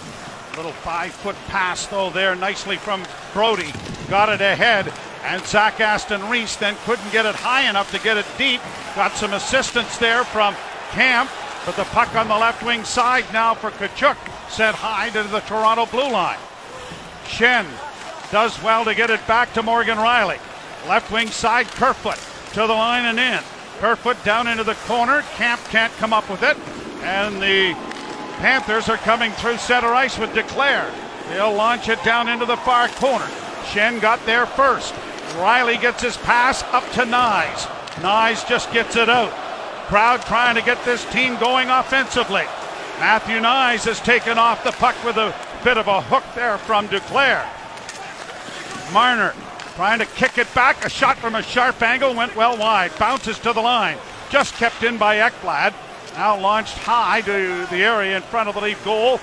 Little 0.57 0.73
five 0.73 1.13
foot 1.13 1.37
pass, 1.49 1.87
though, 1.87 2.11
there 2.11 2.35
nicely 2.35 2.77
from 2.77 3.03
Brodie. 3.33 3.73
Got 4.09 4.29
it 4.29 4.43
ahead, 4.43 4.93
and 5.25 5.43
Zach 5.47 5.81
Aston 5.81 6.29
Reese 6.29 6.57
then 6.57 6.77
couldn't 6.85 7.11
get 7.11 7.25
it 7.25 7.35
high 7.35 7.71
enough 7.71 7.91
to 7.93 7.99
get 7.99 8.19
it 8.19 8.27
deep. 8.37 8.61
Got 8.95 9.13
some 9.13 9.33
assistance 9.33 9.97
there 9.97 10.25
from 10.25 10.55
Kämpf. 10.91 11.31
but 11.65 11.77
the 11.77 11.85
puck 11.85 12.15
on 12.17 12.29
the 12.29 12.37
left 12.37 12.63
wing 12.63 12.85
side 12.85 13.25
now 13.33 13.55
for 13.55 13.71
Tkachuk 13.71 14.17
sent 14.51 14.77
high 14.77 15.09
to 15.11 15.23
the 15.23 15.41
Toronto 15.41 15.87
blue 15.87 16.11
line. 16.11 16.39
Schenn 17.25 17.67
does 18.31 18.63
well 18.63 18.85
to 18.85 18.95
get 18.95 19.09
it 19.09 19.27
back 19.27 19.55
to 19.55 19.63
Morgan 19.63 19.97
Rielly. 19.97 20.39
Left 20.87 21.11
wing 21.11 21.29
side, 21.29 21.67
Kerfoot 21.69 22.19
to 22.53 22.61
the 22.61 22.75
line 22.75 23.07
and 23.07 23.19
in. 23.19 23.41
Kerfoot 23.79 24.23
down 24.25 24.47
into 24.47 24.65
the 24.65 24.75
corner. 24.87 25.23
Kämpf 25.37 25.67
can't 25.71 25.93
come 25.95 26.13
up 26.13 26.29
with 26.29 26.43
it. 26.43 26.59
And 27.03 27.41
the 27.41 27.75
Panthers 28.39 28.89
are 28.89 28.97
coming 28.99 29.33
through 29.33 29.59
center 29.59 29.95
ice 29.95 30.19
with 30.19 30.31
Duclair. 30.31 30.91
They'll 31.29 31.53
launch 31.53 31.89
it 31.89 32.03
down 32.03 32.29
into 32.29 32.47
the 32.47 32.57
far 32.59 32.89
corner. 32.89 33.25
Schenn 33.65 34.01
got 34.01 34.25
there 34.27 34.47
first. 34.47 34.93
Rielly 35.37 35.81
gets 35.81 36.03
his 36.03 36.17
pass 36.19 36.63
up 36.65 36.85
to 36.93 37.03
Knies. 37.03 37.67
Knies 38.01 38.47
just 38.49 38.73
gets 38.73 38.97
it 38.97 39.09
out. 39.09 39.33
Crowd 39.87 40.23
trying 40.23 40.57
to 40.57 40.63
get 40.63 40.85
this 40.85 41.05
team 41.13 41.39
going 41.39 41.69
offensively. 41.69 42.45
Matthew 42.99 43.37
Knies 43.37 43.85
has 43.85 44.01
taken 44.01 44.39
off 44.39 44.65
the 44.65 44.73
puck 44.73 44.95
with 45.05 45.17
a 45.17 45.35
bit 45.65 45.79
of 45.79 45.89
a 45.89 46.01
hook 46.03 46.25
there 46.35 46.59
from 46.59 46.89
Duclair. 46.89 47.47
Marner 48.93 49.35
trying 49.75 49.99
to 50.01 50.07
kick 50.07 50.39
it 50.39 50.53
back. 50.55 50.85
A 50.85 50.89
shot 50.89 51.17
from 51.19 51.35
a 51.35 51.43
sharp 51.43 51.81
angle 51.83 52.15
went 52.15 52.37
well 52.37 52.57
wide. 52.59 52.97
Bounces 52.99 53.39
to 53.41 53.53
the 53.53 53.61
line. 53.61 53.97
Just 54.31 54.55
kept 54.55 54.83
in 54.83 54.99
by 54.99 55.17
Ekblad. 55.17 55.75
Now 56.15 56.39
launched 56.39 56.77
high 56.79 57.23
to 57.23 57.67
the 57.71 57.83
area 57.83 58.17
in 58.17 58.23
front 58.23 58.49
of 58.49 58.55
the 58.55 58.61
Leaf 58.61 58.85
goal. 58.85 59.21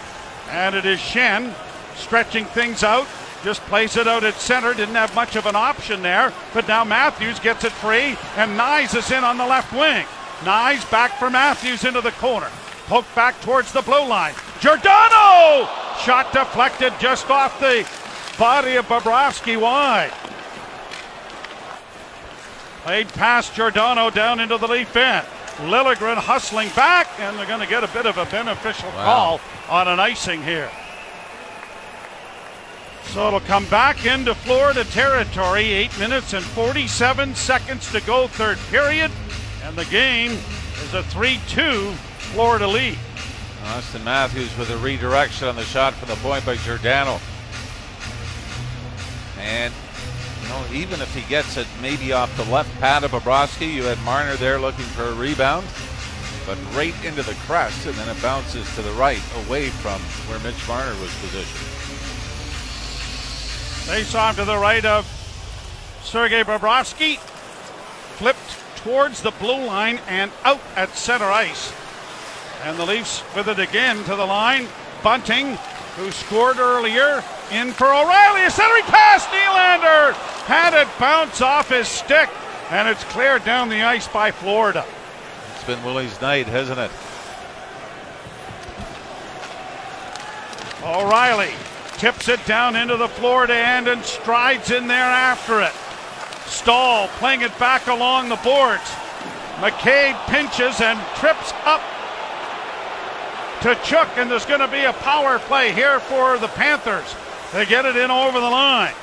And 0.50 0.76
it 0.76 0.86
is 0.86 1.00
Schenn 1.00 1.54
stretching 1.96 2.46
things 2.46 2.84
out. 2.84 3.08
Just 3.44 3.62
plays 3.62 3.96
it 3.96 4.08
out 4.08 4.24
at 4.24 4.34
center. 4.36 4.74
Didn't 4.74 4.96
have 4.96 5.14
much 5.16 5.36
of 5.36 5.46
an 5.46 5.56
option 5.56 6.02
there. 6.02 6.34
But 6.54 6.68
now 6.68 6.84
Matthews 6.84 7.40
gets 7.40 7.64
it 7.64 7.72
free. 7.72 8.18
And 8.36 8.58
Knies 8.58 8.96
is 8.98 9.12
in 9.12 9.24
on 9.24 9.38
the 9.38 9.46
left 9.46 9.72
wing. 9.72 10.06
Knies 10.42 10.90
back 10.90 11.18
for 11.20 11.30
Matthews 11.30 11.86
into 11.86 12.02
the 12.02 12.12
corner. 12.12 12.50
Poke 12.88 13.06
back 13.14 13.40
towards 13.42 13.72
the 13.72 13.82
blue 13.82 14.06
line. 14.08 14.34
Giordano! 14.60 15.70
Shot 16.04 16.34
deflected 16.34 16.94
just 17.00 17.30
off 17.30 17.60
the 17.60 17.88
body 18.40 18.78
of 18.78 18.88
Bobrovsky 18.88 19.60
wide. 19.60 20.12
Played 22.84 23.10
past 23.10 23.54
Giordano 23.54 24.10
down 24.10 24.40
into 24.40 24.58
the 24.58 24.68
Leaf 24.68 24.96
end. 24.96 25.28
Liljegren 25.64 26.18
hustling 26.18 26.70
back, 26.76 27.08
and 27.20 27.38
they're 27.38 27.46
going 27.46 27.60
to 27.60 27.68
get 27.68 27.84
a 27.84 27.88
bit 27.90 28.06
of 28.06 28.18
a 28.18 28.26
beneficial 28.26 28.90
Wow. 28.90 29.04
call 29.06 29.42
on 29.70 29.88
an 29.88 30.00
icing 30.00 30.42
here. 30.44 30.70
So 33.08 33.28
it'll 33.28 33.40
come 33.40 33.66
back 33.66 34.06
into 34.06 34.36
Florida 34.36 34.84
territory. 34.84 35.64
Eight 35.72 35.98
minutes 35.98 36.34
and 36.34 36.46
47 36.46 37.34
seconds 37.36 37.92
to 37.92 38.02
go, 38.02 38.28
third 38.28 38.58
period. 38.70 39.12
And 39.64 39.76
the 39.76 39.86
game 39.86 40.32
is 40.84 40.94
a 40.94 41.04
3 41.04 41.40
2 41.48 41.92
Florida 42.32 42.68
lead. 42.68 42.98
Auston 43.66 44.04
Matthews 44.04 44.56
with 44.58 44.70
a 44.70 44.78
redirection 44.78 45.48
on 45.48 45.56
the 45.56 45.64
shot 45.64 45.94
from 45.96 46.10
the 46.10 46.16
point 46.18 46.46
by 46.46 46.56
Giordano. 46.58 47.20
And, 49.40 49.74
know, 50.50 50.66
even 50.74 51.02
if 51.02 51.14
he 51.16 51.22
gets 51.30 51.58
it 51.58 51.68
maybe 51.82 52.12
off 52.12 52.36
the 52.36 52.52
left 52.52 52.74
pad 52.80 53.04
of 53.04 53.12
Bobrovsky, 53.12 53.72
you 53.72 53.84
had 53.84 54.02
Marner 54.04 54.36
there 54.36 54.60
looking 54.60 54.86
for 54.86 55.04
a 55.04 55.14
rebound, 55.14 55.66
but 56.46 56.58
right 56.76 56.94
into 57.06 57.24
the 57.24 57.36
crest, 57.46 57.86
and 57.86 57.96
then 57.96 58.10
it 58.10 58.22
bounces 58.22 58.68
to 58.76 58.82
the 58.82 58.92
right 58.94 59.22
away 59.46 59.70
from 59.70 60.02
where 60.28 60.40
Mitch 60.40 60.68
Marner 60.68 61.00
was 61.00 61.14
positioned. 61.20 61.80
Face 63.90 64.14
off 64.14 64.36
to 64.36 64.46
the 64.46 64.58
right 64.58 64.86
of 64.86 65.06
Sergei 66.04 66.44
Bobrovsky. 66.44 67.18
Flipped 68.18 68.58
towards 68.78 69.22
the 69.22 69.32
blue 69.32 69.66
line 69.66 70.00
and 70.08 70.32
out 70.44 70.62
at 70.76 70.96
center 70.96 71.26
ice. 71.26 71.74
And 72.64 72.78
the 72.78 72.86
Leafs 72.86 73.24
with 73.36 73.48
it 73.48 73.60
again 73.60 74.04
to 74.04 74.16
the 74.16 74.26
line. 74.26 74.68
Bunting, 75.02 75.58
who 75.96 76.12
scored 76.12 76.58
earlier, 76.58 77.24
in 77.52 77.72
for 77.72 77.88
O'Reilly. 77.88 78.46
A 78.46 78.52
centering 78.52 78.84
pass. 78.84 79.26
Nylander 79.26 80.39
had 80.50 80.74
it 80.74 80.88
bounce 81.00 81.42
off 81.42 81.70
his 81.70 81.88
stick, 81.88 82.28
and 82.72 82.90
it's 82.90 83.04
cleared 83.04 83.46
down 83.46 83.70
the 83.70 83.84
ice 83.84 84.08
by 84.08 84.32
Florida. 84.32 84.84
It's 85.54 85.64
been 85.64 85.84
Willie's 85.84 86.20
night, 86.22 86.48
hasn't 86.48 86.80
it? 86.80 86.90
O'Reilly 90.84 91.54
tips 92.00 92.30
it 92.30 92.44
down 92.48 92.76
into 92.76 92.98
the 92.98 93.08
Florida 93.08 93.54
end 93.54 93.88
and 93.88 94.04
strides 94.04 94.72
in 94.72 94.88
there 94.88 94.98
after 94.98 95.62
it. 95.62 95.74
Staal 96.48 97.10
playing 97.20 97.42
it 97.42 97.56
back 97.60 97.86
along 97.86 98.30
the 98.30 98.38
boards. 98.38 98.90
McCabe 99.58 100.18
pinches 100.26 100.82
and 100.82 101.00
trips 101.18 101.54
up 101.66 101.82
to 103.62 103.76
Chuck, 103.88 104.10
and 104.18 104.32
there's 104.32 104.48
going 104.48 104.62
to 104.62 104.68
be 104.68 104.86
a 104.86 104.94
power 104.94 105.38
play 105.38 105.74
here 105.74 106.00
for 106.00 106.40
the 106.40 106.48
Panthers. 106.48 107.16
They 107.54 107.68
get 107.68 107.86
it 107.86 107.96
in 107.96 108.10
over 108.10 108.40
the 108.40 108.50
line. 108.50 108.96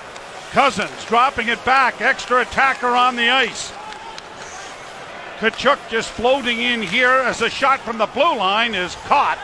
Cousins 0.56 1.04
dropping 1.04 1.48
it 1.48 1.62
back, 1.66 2.00
extra 2.00 2.40
attacker 2.40 2.86
on 2.86 3.14
the 3.14 3.28
ice. 3.28 3.74
Tkachuk 5.38 5.76
just 5.90 6.08
floating 6.08 6.62
in 6.62 6.80
here 6.80 7.10
as 7.10 7.42
a 7.42 7.50
shot 7.50 7.78
from 7.80 7.98
the 7.98 8.06
blue 8.06 8.38
line 8.38 8.74
is 8.74 8.94
caught. 9.04 9.38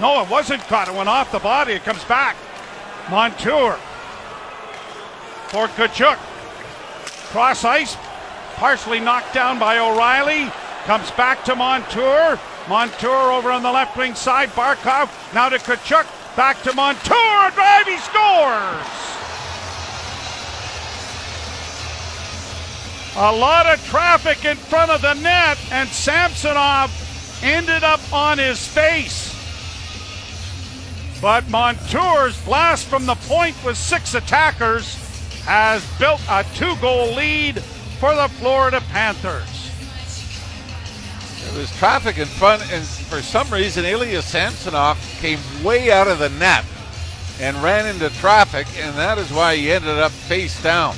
No, 0.00 0.22
it 0.22 0.30
wasn't 0.30 0.62
caught. 0.62 0.88
It 0.88 0.94
went 0.94 1.10
off 1.10 1.30
the 1.30 1.38
body. 1.38 1.74
It 1.74 1.84
comes 1.84 2.02
back. 2.04 2.34
Montour 3.10 3.74
for 5.48 5.68
Tkachuk. 5.68 6.16
Cross 7.30 7.66
ice, 7.66 7.98
partially 8.54 9.00
knocked 9.00 9.34
down 9.34 9.58
by 9.58 9.76
O'Reilly. 9.76 10.50
Comes 10.84 11.10
back 11.10 11.44
to 11.44 11.54
Montour. 11.54 12.40
Montour 12.70 13.32
over 13.32 13.50
on 13.50 13.62
the 13.62 13.70
left 13.70 13.98
wing 13.98 14.14
side. 14.14 14.48
Barkov 14.52 15.10
now 15.34 15.50
to 15.50 15.58
Tkachuk. 15.58 16.06
Back 16.36 16.62
to 16.62 16.72
Montour. 16.72 17.50
Drive. 17.50 17.86
He 17.86 17.98
scores. 17.98 19.13
A 23.16 23.32
lot 23.32 23.66
of 23.66 23.84
traffic 23.86 24.44
in 24.44 24.56
front 24.56 24.90
of 24.90 25.00
the 25.00 25.14
net, 25.14 25.56
and 25.70 25.88
Samsonov 25.88 26.90
ended 27.44 27.84
up 27.84 28.00
on 28.12 28.38
his 28.38 28.66
face. 28.66 29.30
But 31.22 31.48
Montour's 31.48 32.40
blast 32.44 32.86
from 32.86 33.06
the 33.06 33.14
point 33.14 33.54
with 33.64 33.76
six 33.76 34.14
attackers 34.14 34.96
has 35.44 35.86
built 35.98 36.20
a 36.28 36.44
two 36.54 36.74
goal 36.80 37.14
lead 37.14 37.60
for 38.00 38.16
the 38.16 38.28
Florida 38.40 38.80
Panthers. 38.90 39.70
There 41.44 41.60
was 41.60 41.70
traffic 41.76 42.18
in 42.18 42.26
front, 42.26 42.62
and 42.72 42.84
for 42.84 43.22
some 43.22 43.48
reason, 43.50 43.84
Ilya 43.84 44.22
Samsonov 44.22 44.98
came 45.20 45.38
way 45.62 45.92
out 45.92 46.08
of 46.08 46.18
the 46.18 46.30
net 46.30 46.64
and 47.40 47.56
ran 47.62 47.86
into 47.86 48.10
traffic, 48.18 48.66
and 48.76 48.96
that 48.96 49.18
is 49.18 49.30
why 49.32 49.54
he 49.54 49.70
ended 49.70 49.98
up 49.98 50.10
face 50.10 50.60
down. 50.64 50.96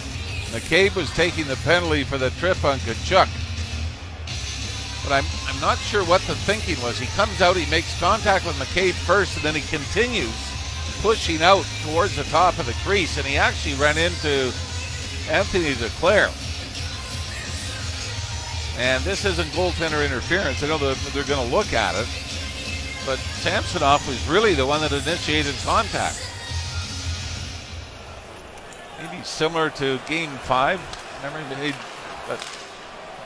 McCabe 0.57 0.97
was 0.97 1.11
taking 1.11 1.45
the 1.45 1.57
penalty 1.57 2.03
for 2.03 2.17
the 2.17 2.31
trip 2.31 2.65
on 2.65 2.79
Tkachuk. 2.79 3.29
But 5.05 5.13
I'm, 5.13 5.25
I'm 5.47 5.61
not 5.61 5.77
sure 5.77 6.03
what 6.05 6.23
the 6.23 6.35
thinking 6.35 6.83
was. 6.83 6.99
He 6.99 7.05
comes 7.09 7.43
out, 7.43 7.57
he 7.57 7.71
makes 7.71 8.01
contact 8.01 8.47
with 8.47 8.57
McCabe 8.57 8.95
first, 8.95 9.37
and 9.37 9.45
then 9.45 9.55
he 9.55 9.61
continues 9.61 10.33
pushing 11.03 11.43
out 11.43 11.67
towards 11.83 12.17
the 12.17 12.25
top 12.25 12.59
of 12.59 12.65
the 12.65 12.73
crease, 12.85 13.19
and 13.19 13.27
he 13.27 13.37
actually 13.37 13.75
ran 13.75 13.99
into 13.99 14.51
Anthony 15.29 15.75
Duclair. 15.75 16.33
And 18.79 19.05
this 19.05 19.27
isn't 19.27 19.49
goaltender 19.49 20.07
interference. 20.07 20.63
I 20.63 20.69
know 20.69 20.79
they're, 20.79 20.95
they're 21.13 21.25
going 21.25 21.47
to 21.47 21.55
look 21.55 21.75
at 21.75 21.95
it. 21.97 22.09
But 23.05 23.19
Samsonov 23.19 24.09
was 24.09 24.27
really 24.27 24.55
the 24.55 24.65
one 24.65 24.81
that 24.81 24.93
initiated 24.93 25.55
contact. 25.67 26.26
Maybe 29.11 29.23
similar 29.25 29.71
to 29.71 29.99
game 30.09 30.31
five. 30.31 30.81
Remember, 31.23 31.55
he 31.57 31.73
got 32.27 32.59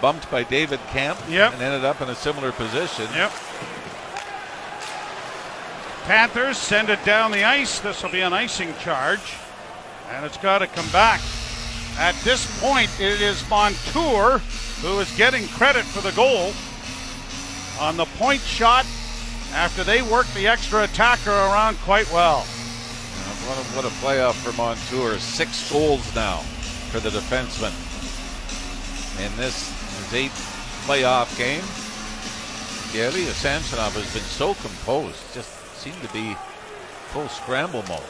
bumped 0.00 0.30
by 0.30 0.42
David 0.42 0.80
Kämpf 0.90 1.28
Yep. 1.30 1.54
and 1.54 1.62
ended 1.62 1.84
up 1.84 2.00
in 2.00 2.08
a 2.08 2.14
similar 2.14 2.52
position. 2.52 3.06
Yep. 3.14 3.32
Panthers 6.04 6.58
send 6.58 6.90
it 6.90 7.02
down 7.04 7.30
the 7.30 7.44
ice. 7.44 7.78
This 7.78 8.02
will 8.02 8.10
be 8.10 8.20
an 8.20 8.32
icing 8.32 8.74
charge, 8.80 9.34
and 10.10 10.24
it's 10.24 10.38
got 10.38 10.58
to 10.58 10.66
come 10.66 10.88
back. 10.88 11.20
At 11.98 12.14
this 12.24 12.60
point, 12.60 12.90
it 12.98 13.20
is 13.20 13.48
Montour 13.48 14.38
who 14.82 14.98
is 15.00 15.10
getting 15.16 15.46
credit 15.48 15.84
for 15.84 16.00
the 16.00 16.12
goal 16.12 16.52
on 17.78 17.96
the 17.96 18.06
point 18.18 18.40
shot 18.40 18.86
after 19.52 19.84
they 19.84 20.00
worked 20.02 20.34
the 20.34 20.46
extra 20.46 20.84
attacker 20.84 21.30
around 21.30 21.76
quite 21.78 22.10
well. 22.12 22.46
What 23.46 23.59
a, 23.59 23.62
what 23.76 23.85
a 23.85 23.94
playoff 24.05 24.35
for 24.35 24.53
Montour. 24.53 25.18
Six 25.18 25.70
goals 25.72 26.14
now 26.14 26.38
for 26.90 27.00
the 27.00 27.11
defenseman. 27.11 27.72
In 29.24 29.37
this 29.37 29.68
his 29.96 30.14
eighth 30.14 30.85
playoff 30.87 31.37
game. 31.37 31.62
Ilya 32.92 33.33
Samsonov 33.33 33.94
has 33.94 34.12
been 34.12 34.22
so 34.22 34.55
composed. 34.55 35.18
Just 35.33 35.50
seemed 35.76 36.00
to 36.03 36.12
be 36.12 36.37
full 37.11 37.29
scramble 37.29 37.85
mode. 37.88 38.00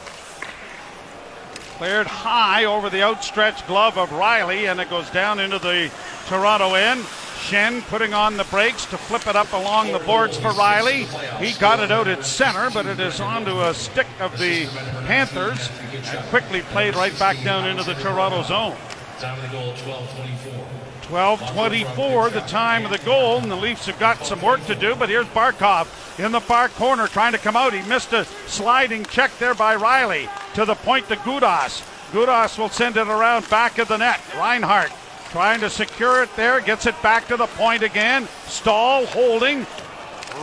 Cleared 1.77 2.07
high 2.07 2.65
over 2.65 2.89
the 2.89 3.03
outstretched 3.03 3.67
glove 3.67 3.97
of 3.97 4.09
Rielly, 4.09 4.69
and 4.69 4.79
it 4.79 4.89
goes 4.89 5.09
down 5.11 5.39
into 5.39 5.59
the 5.59 5.91
Toronto 6.27 6.73
end. 6.73 7.05
Schenn 7.41 7.81
putting 7.87 8.13
on 8.13 8.37
the 8.37 8.43
brakes 8.45 8.85
to 8.85 8.97
flip 8.97 9.25
it 9.25 9.35
up 9.35 9.51
along 9.51 9.91
the 9.91 9.99
boards 9.99 10.37
for 10.37 10.51
Rielly. 10.51 11.05
He 11.39 11.59
got 11.59 11.79
it 11.79 11.91
out 11.91 12.07
at 12.07 12.23
center, 12.23 12.69
but 12.69 12.85
it 12.85 12.99
is 12.99 13.19
onto 13.19 13.61
a 13.61 13.73
stick 13.73 14.07
of 14.19 14.37
the 14.37 14.67
Panthers 15.07 15.69
and 15.91 16.25
quickly 16.29 16.61
played 16.61 16.95
right 16.95 17.17
back 17.17 17.43
down 17.43 17.67
into 17.67 17.83
the 17.83 17.95
Toronto 17.95 18.43
zone. 18.43 18.77
Time 19.19 19.37
of 19.37 19.51
the 19.51 19.57
goal, 19.57 19.73
12-24. 19.73 20.65
12-24, 21.01 22.31
the 22.31 22.39
time 22.41 22.85
of 22.85 22.91
the 22.91 22.99
goal, 22.99 23.39
and 23.39 23.51
the 23.51 23.55
Leafs 23.55 23.87
have 23.87 23.99
got 23.99 24.23
some 24.23 24.41
work 24.41 24.63
to 24.67 24.75
do. 24.75 24.95
But 24.95 25.09
here's 25.09 25.25
Barkov 25.27 25.87
in 26.23 26.31
the 26.31 26.39
far 26.39 26.69
corner 26.69 27.07
trying 27.07 27.33
to 27.33 27.37
come 27.37 27.57
out. 27.57 27.73
He 27.73 27.81
missed 27.89 28.13
a 28.13 28.23
sliding 28.47 29.03
check 29.05 29.31
there 29.39 29.55
by 29.55 29.75
Rielly 29.75 30.29
to 30.53 30.63
the 30.63 30.75
point 30.75 31.09
to 31.09 31.17
Gudas. 31.17 31.81
Gudas 32.11 32.57
will 32.57 32.69
send 32.69 32.97
it 32.97 33.07
around 33.07 33.49
back 33.49 33.77
of 33.77 33.87
the 33.87 33.97
net. 33.97 34.21
Reinhart 34.37 34.91
trying 35.31 35.61
to 35.61 35.69
secure 35.69 36.21
it 36.23 36.35
there, 36.35 36.59
gets 36.59 36.85
it 36.85 37.01
back 37.01 37.27
to 37.29 37.37
the 37.37 37.47
point 37.47 37.83
again. 37.83 38.27
Staal 38.47 39.05
holding, 39.07 39.65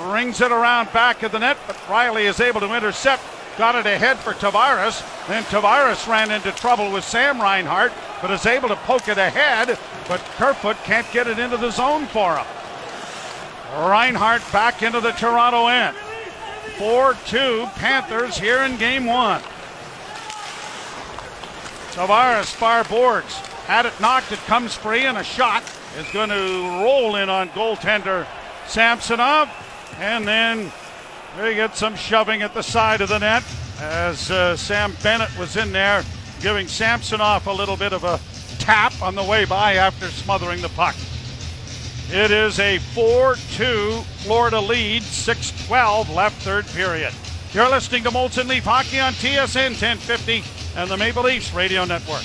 rings 0.06 0.40
it 0.40 0.50
around 0.50 0.90
back 0.92 1.22
of 1.22 1.30
the 1.32 1.38
net, 1.38 1.58
but 1.66 1.76
Rielly 1.86 2.24
is 2.24 2.40
able 2.40 2.60
to 2.60 2.74
intercept. 2.74 3.22
Got 3.58 3.74
it 3.74 3.86
ahead 3.86 4.18
for 4.18 4.32
Tavares. 4.32 5.02
Then 5.26 5.42
Tavares 5.44 6.06
ran 6.06 6.30
into 6.30 6.52
trouble 6.52 6.90
with 6.90 7.04
Sam 7.04 7.40
Reinhart, 7.40 7.92
but 8.22 8.30
is 8.30 8.46
able 8.46 8.68
to 8.68 8.76
poke 8.76 9.08
it 9.08 9.18
ahead. 9.18 9.78
But 10.08 10.20
Kerfoot 10.36 10.76
can't 10.84 11.10
get 11.12 11.26
it 11.26 11.38
into 11.38 11.56
the 11.56 11.70
zone 11.70 12.06
for 12.06 12.38
him. 12.38 12.46
Reinhart 13.76 14.42
back 14.52 14.82
into 14.82 15.00
the 15.00 15.12
Toronto 15.12 15.66
end. 15.66 15.96
4 16.78 17.14
2 17.26 17.68
Panthers 17.74 18.38
here 18.38 18.62
in 18.62 18.76
game 18.76 19.04
one. 19.04 19.42
Tavares 21.92 22.54
far 22.54 22.84
boards. 22.84 23.38
Had 23.68 23.84
it 23.84 24.00
knocked, 24.00 24.32
it 24.32 24.38
comes 24.46 24.74
free, 24.74 25.04
and 25.04 25.18
a 25.18 25.22
shot 25.22 25.62
is 25.98 26.10
going 26.10 26.30
to 26.30 26.82
roll 26.82 27.16
in 27.16 27.28
on 27.28 27.50
goaltender 27.50 28.26
Samsonov. 28.66 29.50
And 29.98 30.26
then 30.26 30.72
they 31.36 31.54
get 31.54 31.76
some 31.76 31.94
shoving 31.94 32.40
at 32.40 32.54
the 32.54 32.62
side 32.62 33.02
of 33.02 33.10
the 33.10 33.18
net 33.18 33.44
as 33.78 34.30
uh, 34.30 34.56
Sam 34.56 34.94
Bennett 35.02 35.28
was 35.38 35.58
in 35.58 35.70
there 35.70 36.02
giving 36.40 36.66
Samsonov 36.66 37.46
a 37.46 37.52
little 37.52 37.76
bit 37.76 37.92
of 37.92 38.04
a 38.04 38.18
tap 38.58 39.02
on 39.02 39.14
the 39.14 39.22
way 39.22 39.44
by 39.44 39.74
after 39.74 40.06
smothering 40.08 40.62
the 40.62 40.70
puck. 40.70 40.96
It 42.10 42.30
is 42.30 42.58
a 42.60 42.78
4 42.78 43.34
2 43.34 44.00
Florida 44.20 44.60
lead, 44.62 45.02
6 45.02 45.66
12 45.66 46.08
left 46.08 46.40
third 46.40 46.66
period. 46.68 47.12
You're 47.52 47.68
listening 47.68 48.04
to 48.04 48.10
Molson 48.10 48.48
Leaf 48.48 48.64
Hockey 48.64 48.98
on 48.98 49.12
TSN 49.12 49.72
1050 49.72 50.42
and 50.74 50.88
the 50.88 50.96
Maple 50.96 51.24
Leafs 51.24 51.52
Radio 51.52 51.84
Network. 51.84 52.24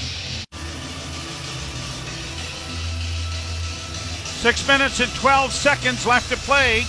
Six 4.43 4.67
minutes 4.67 4.99
and 4.99 5.09
12 5.15 5.53
seconds 5.53 6.05
left 6.05 6.29
to 6.29 6.35
play 6.35 6.79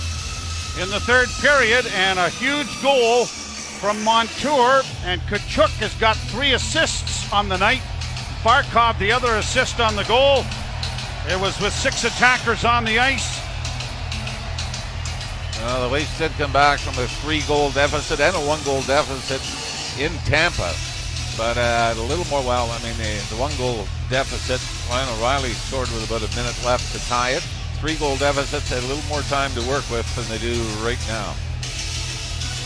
in 0.77 0.89
the 0.89 0.99
third 0.99 1.29
period, 1.39 1.87
and 1.93 2.19
a 2.19 2.27
huge 2.27 2.67
goal 2.83 3.23
from 3.23 4.03
Montour. 4.03 4.81
And 5.05 5.21
Tkachuk 5.21 5.69
has 5.79 5.93
got 5.93 6.17
three 6.17 6.51
assists 6.51 7.31
on 7.31 7.47
the 7.47 7.57
night. 7.57 7.79
Barkov, 8.43 8.99
the 8.99 9.09
other 9.09 9.37
assist 9.37 9.79
on 9.79 9.95
the 9.95 10.03
goal. 10.03 10.43
It 11.29 11.39
was 11.39 11.57
with 11.61 11.71
six 11.71 12.03
attackers 12.03 12.65
on 12.65 12.83
the 12.83 12.99
ice. 12.99 13.39
Well, 15.61 15.87
the 15.87 15.95
Leafs 15.95 16.17
did 16.17 16.31
come 16.33 16.51
back 16.51 16.79
from 16.79 17.01
a 17.01 17.07
three 17.07 17.39
goal 17.43 17.71
deficit 17.71 18.19
and 18.19 18.35
a 18.35 18.39
one 18.39 18.61
goal 18.63 18.81
deficit 18.81 19.39
in 19.97 20.11
Tampa. 20.25 20.73
But 21.37 21.57
uh, 21.57 21.93
a 21.97 22.01
little 22.03 22.25
more, 22.25 22.41
well, 22.41 22.71
I 22.71 22.81
mean, 22.81 22.95
the, 22.97 23.21
the 23.29 23.35
one 23.35 23.51
goal 23.57 23.85
deficit, 24.09 24.61
Ryan 24.89 25.09
O'Reilly 25.17 25.51
scored 25.51 25.89
with 25.91 26.07
about 26.07 26.23
a 26.23 26.35
minute 26.35 26.55
left 26.63 26.93
to 26.93 27.09
tie 27.09 27.31
it. 27.31 27.43
Three 27.79 27.95
goal 27.95 28.15
deficits 28.15 28.71
a 28.71 28.79
little 28.87 29.03
more 29.09 29.21
time 29.23 29.51
to 29.51 29.61
work 29.67 29.89
with 29.91 30.07
than 30.15 30.25
they 30.29 30.37
do 30.37 30.61
right 30.83 30.99
now. 31.07 31.33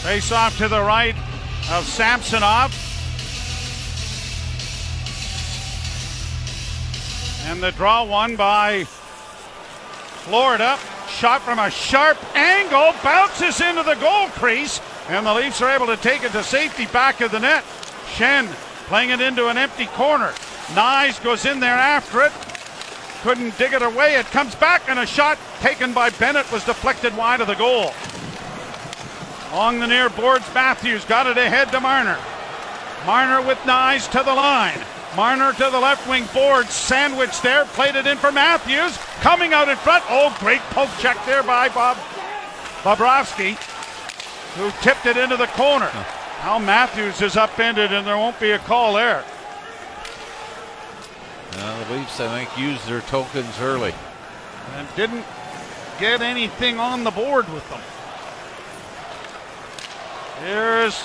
Face 0.03 0.31
off 0.31 0.57
to 0.59 0.67
the 0.67 0.81
right 0.81 1.15
of 1.71 1.83
Samsonov. 1.85 2.71
And 7.47 7.63
the 7.63 7.71
draw 7.71 8.03
won 8.03 8.35
by 8.35 8.83
Florida. 10.25 10.77
Shot 11.09 11.41
from 11.41 11.57
a 11.57 11.71
sharp 11.71 12.17
angle, 12.35 12.93
bounces 13.03 13.59
into 13.61 13.81
the 13.81 13.95
goal 13.95 14.27
crease, 14.27 14.79
and 15.09 15.25
the 15.25 15.33
Leafs 15.33 15.59
are 15.61 15.73
able 15.73 15.87
to 15.87 15.97
take 15.97 16.23
it 16.23 16.31
to 16.33 16.43
safety 16.43 16.85
back 16.85 17.19
of 17.21 17.31
the 17.31 17.39
net. 17.39 17.65
Schenn 18.15 18.47
playing 18.87 19.11
it 19.11 19.21
into 19.21 19.47
an 19.47 19.57
empty 19.57 19.85
corner. 19.85 20.33
Knies 20.73 21.21
goes 21.23 21.45
in 21.45 21.59
there 21.59 21.75
after 21.75 22.21
it. 22.21 22.31
Couldn't 23.21 23.57
dig 23.57 23.73
it 23.73 23.81
away. 23.81 24.15
It 24.15 24.25
comes 24.27 24.55
back, 24.55 24.83
and 24.87 24.99
a 24.99 25.05
shot 25.05 25.37
taken 25.59 25.93
by 25.93 26.09
Bennett 26.09 26.51
was 26.51 26.63
deflected 26.65 27.15
wide 27.17 27.41
of 27.41 27.47
the 27.47 27.55
goal. 27.55 27.93
Along 29.51 29.79
the 29.79 29.87
near 29.87 30.09
boards, 30.09 30.45
Matthews 30.53 31.05
got 31.05 31.27
it 31.27 31.37
ahead 31.37 31.71
to 31.71 31.79
Marner. 31.79 32.17
Marner 33.05 33.41
with 33.41 33.57
Knies 33.59 34.09
to 34.11 34.23
the 34.23 34.33
line. 34.33 34.79
Marner 35.15 35.53
to 35.53 35.69
the 35.71 35.79
left 35.79 36.07
wing 36.07 36.25
board, 36.33 36.67
sandwich 36.67 37.41
there, 37.41 37.65
played 37.65 37.95
it 37.95 38.05
in 38.05 38.17
for 38.17 38.31
Matthews. 38.31 38.97
Coming 39.21 39.53
out 39.53 39.67
in 39.67 39.75
front. 39.77 40.03
Oh, 40.07 40.35
great 40.39 40.61
poke 40.71 40.91
check 40.99 41.17
there 41.25 41.41
by 41.41 41.69
Bob 41.69 41.97
Bobrovsky, 42.83 43.55
who 44.55 44.71
tipped 44.81 45.05
it 45.05 45.17
into 45.17 45.35
the 45.35 45.47
corner. 45.47 45.91
Now 46.43 46.57
Matthews 46.57 47.21
is 47.21 47.35
upended, 47.35 47.91
and 47.91 48.07
there 48.07 48.17
won't 48.17 48.39
be 48.39 48.51
a 48.51 48.59
call 48.59 48.93
there. 48.93 49.23
The 51.51 51.85
Leafs, 51.91 52.19
I 52.19 52.45
think, 52.45 52.57
used 52.57 52.87
their 52.87 53.01
tokens 53.01 53.59
early. 53.59 53.93
And 54.75 54.87
didn't 54.95 55.25
get 55.99 56.21
anything 56.21 56.79
on 56.79 57.03
the 57.03 57.11
board 57.11 57.51
with 57.51 57.67
them. 57.69 57.81
Here's 60.45 61.03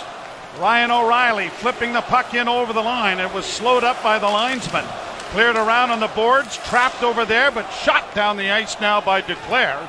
Ryan 0.61 0.93
O'Reilly 0.93 1.49
flipping 1.49 1.93
the 1.93 2.03
puck 2.03 2.35
in 2.35 2.47
over 2.47 2.73
the 2.73 2.83
line. 2.83 3.19
It 3.19 3.33
was 3.35 3.45
slowed 3.45 3.83
up 3.83 4.01
by 4.03 4.21
the 4.21 4.29
linesman. 4.29 4.85
Cleared 5.33 5.57
around 5.57 5.91
on 5.91 5.99
the 5.99 6.09
boards, 6.09 6.59
trapped 6.59 7.03
over 7.03 7.25
there, 7.25 7.51
but 7.51 7.69
shot 7.71 8.15
down 8.15 8.37
the 8.37 8.51
ice 8.51 8.81
now 8.81 9.01
by 9.01 9.21
Duclair. 9.21 9.89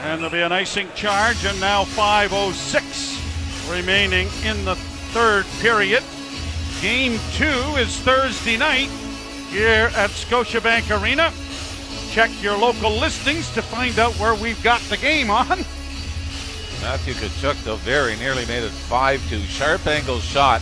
And 0.00 0.20
there'll 0.20 0.30
be 0.30 0.42
an 0.42 0.52
icing 0.52 0.88
charge, 0.94 1.46
and 1.46 1.58
now 1.60 1.84
5.06 1.84 3.23
remaining 3.70 4.28
in 4.44 4.64
the 4.64 4.74
third 5.12 5.46
period. 5.60 6.02
Game 6.80 7.18
two 7.32 7.44
is 7.76 7.98
Thursday 8.00 8.56
night 8.56 8.88
here 9.50 9.90
at 9.94 10.10
Scotiabank 10.10 10.90
Arena. 11.00 11.32
Check 12.10 12.30
your 12.42 12.56
local 12.56 12.90
listings 12.90 13.52
to 13.54 13.62
find 13.62 13.98
out 13.98 14.12
where 14.14 14.34
we've 14.34 14.62
got 14.62 14.80
the 14.82 14.96
game 14.96 15.30
on. 15.30 15.64
Matthew 16.80 17.14
Tkachuk, 17.14 17.62
though, 17.64 17.76
very 17.76 18.16
nearly 18.16 18.44
made 18.46 18.62
it 18.62 18.70
5 18.70 19.30
2. 19.30 19.38
Sharp 19.40 19.86
angle 19.86 20.18
shot, 20.18 20.60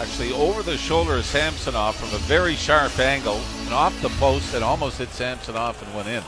actually 0.00 0.32
over 0.32 0.62
the 0.62 0.76
shoulder 0.76 1.16
of 1.16 1.24
Samsonov 1.24 1.96
from 1.96 2.14
a 2.14 2.18
very 2.22 2.54
sharp 2.54 2.98
angle 2.98 3.40
and 3.64 3.72
off 3.72 4.00
the 4.02 4.08
post 4.10 4.54
and 4.54 4.64
almost 4.64 4.98
hit 4.98 5.10
Samsonov 5.10 5.80
and 5.82 5.94
went 5.94 6.08
in. 6.08 6.22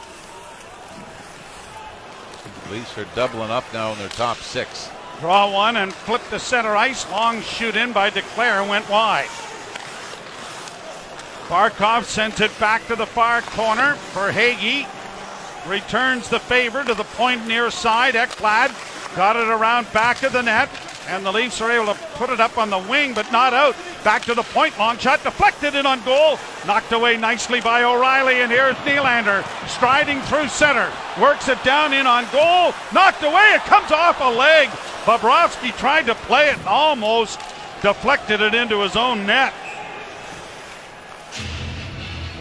The 2.69 2.75
Leafs 2.75 2.97
are 2.99 3.07
doubling 3.17 3.51
up 3.51 3.65
now 3.73 3.93
in 3.93 3.99
their 3.99 4.09
top 4.09 4.37
six. 4.37 4.91
Draw 5.21 5.53
one 5.53 5.77
and 5.77 5.93
flip 5.93 6.23
to 6.31 6.39
center 6.39 6.75
ice. 6.75 7.09
Long 7.11 7.43
shoot 7.43 7.77
in 7.77 7.93
by 7.93 8.11
Duclair 8.11 8.67
went 8.67 8.89
wide. 8.89 9.29
Barkov 11.49 12.05
sends 12.05 12.41
it 12.41 12.59
back 12.59 12.87
to 12.87 12.97
the 12.97 13.05
far 13.05 13.43
corner 13.43 13.97
for 13.97 14.33
Hagee. 14.33 14.87
Returns 15.69 16.31
the 16.31 16.39
favor 16.39 16.83
to 16.85 16.95
the 16.95 17.05
point 17.05 17.47
near 17.47 17.71
side. 17.71 18.15
Ekblad 18.15 18.73
got 19.15 19.37
it 19.37 19.49
around 19.49 19.93
back 19.93 20.23
of 20.23 20.33
the 20.33 20.43
net. 20.43 20.71
And 21.11 21.27
the 21.27 21.33
Leafs 21.33 21.61
are 21.61 21.73
able 21.73 21.93
to 21.93 21.99
put 22.15 22.31
it 22.31 22.39
up 22.39 22.57
on 22.57 22.71
the 22.71 22.79
wing, 22.79 23.15
but 23.15 23.31
not 23.33 23.53
out. 23.53 23.75
Back 24.05 24.23
to 24.27 24.35
the 24.35 24.45
point, 24.45 24.79
long 24.79 24.97
shot 24.97 25.21
deflected 25.25 25.75
in 25.75 25.85
on 25.85 26.01
goal. 26.05 26.39
Knocked 26.69 26.93
away 26.93 27.17
nicely 27.17 27.61
by 27.61 27.83
O'Reilly, 27.83 28.43
and 28.43 28.51
here's 28.53 28.77
Nylander 28.77 29.43
striding 29.69 30.21
through 30.23 30.47
center. 30.47 30.89
Works 31.21 31.49
it 31.49 31.63
down 31.65 31.93
in 31.93 32.07
on 32.07 32.27
goal. 32.31 32.73
Knocked 32.93 33.25
away, 33.25 33.55
it 33.55 33.63
comes 33.63 33.91
off 33.91 34.21
a 34.21 34.31
leg. 34.31 34.69
Bobrovsky 35.05 35.77
tried 35.77 36.07
to 36.07 36.15
play 36.15 36.49
it 36.51 36.59
and 36.59 36.69
almost 36.69 37.41
deflected 37.83 38.41
it 38.41 38.55
into 38.55 38.81
his 38.81 38.95
own 38.95 39.27
net. 39.27 39.53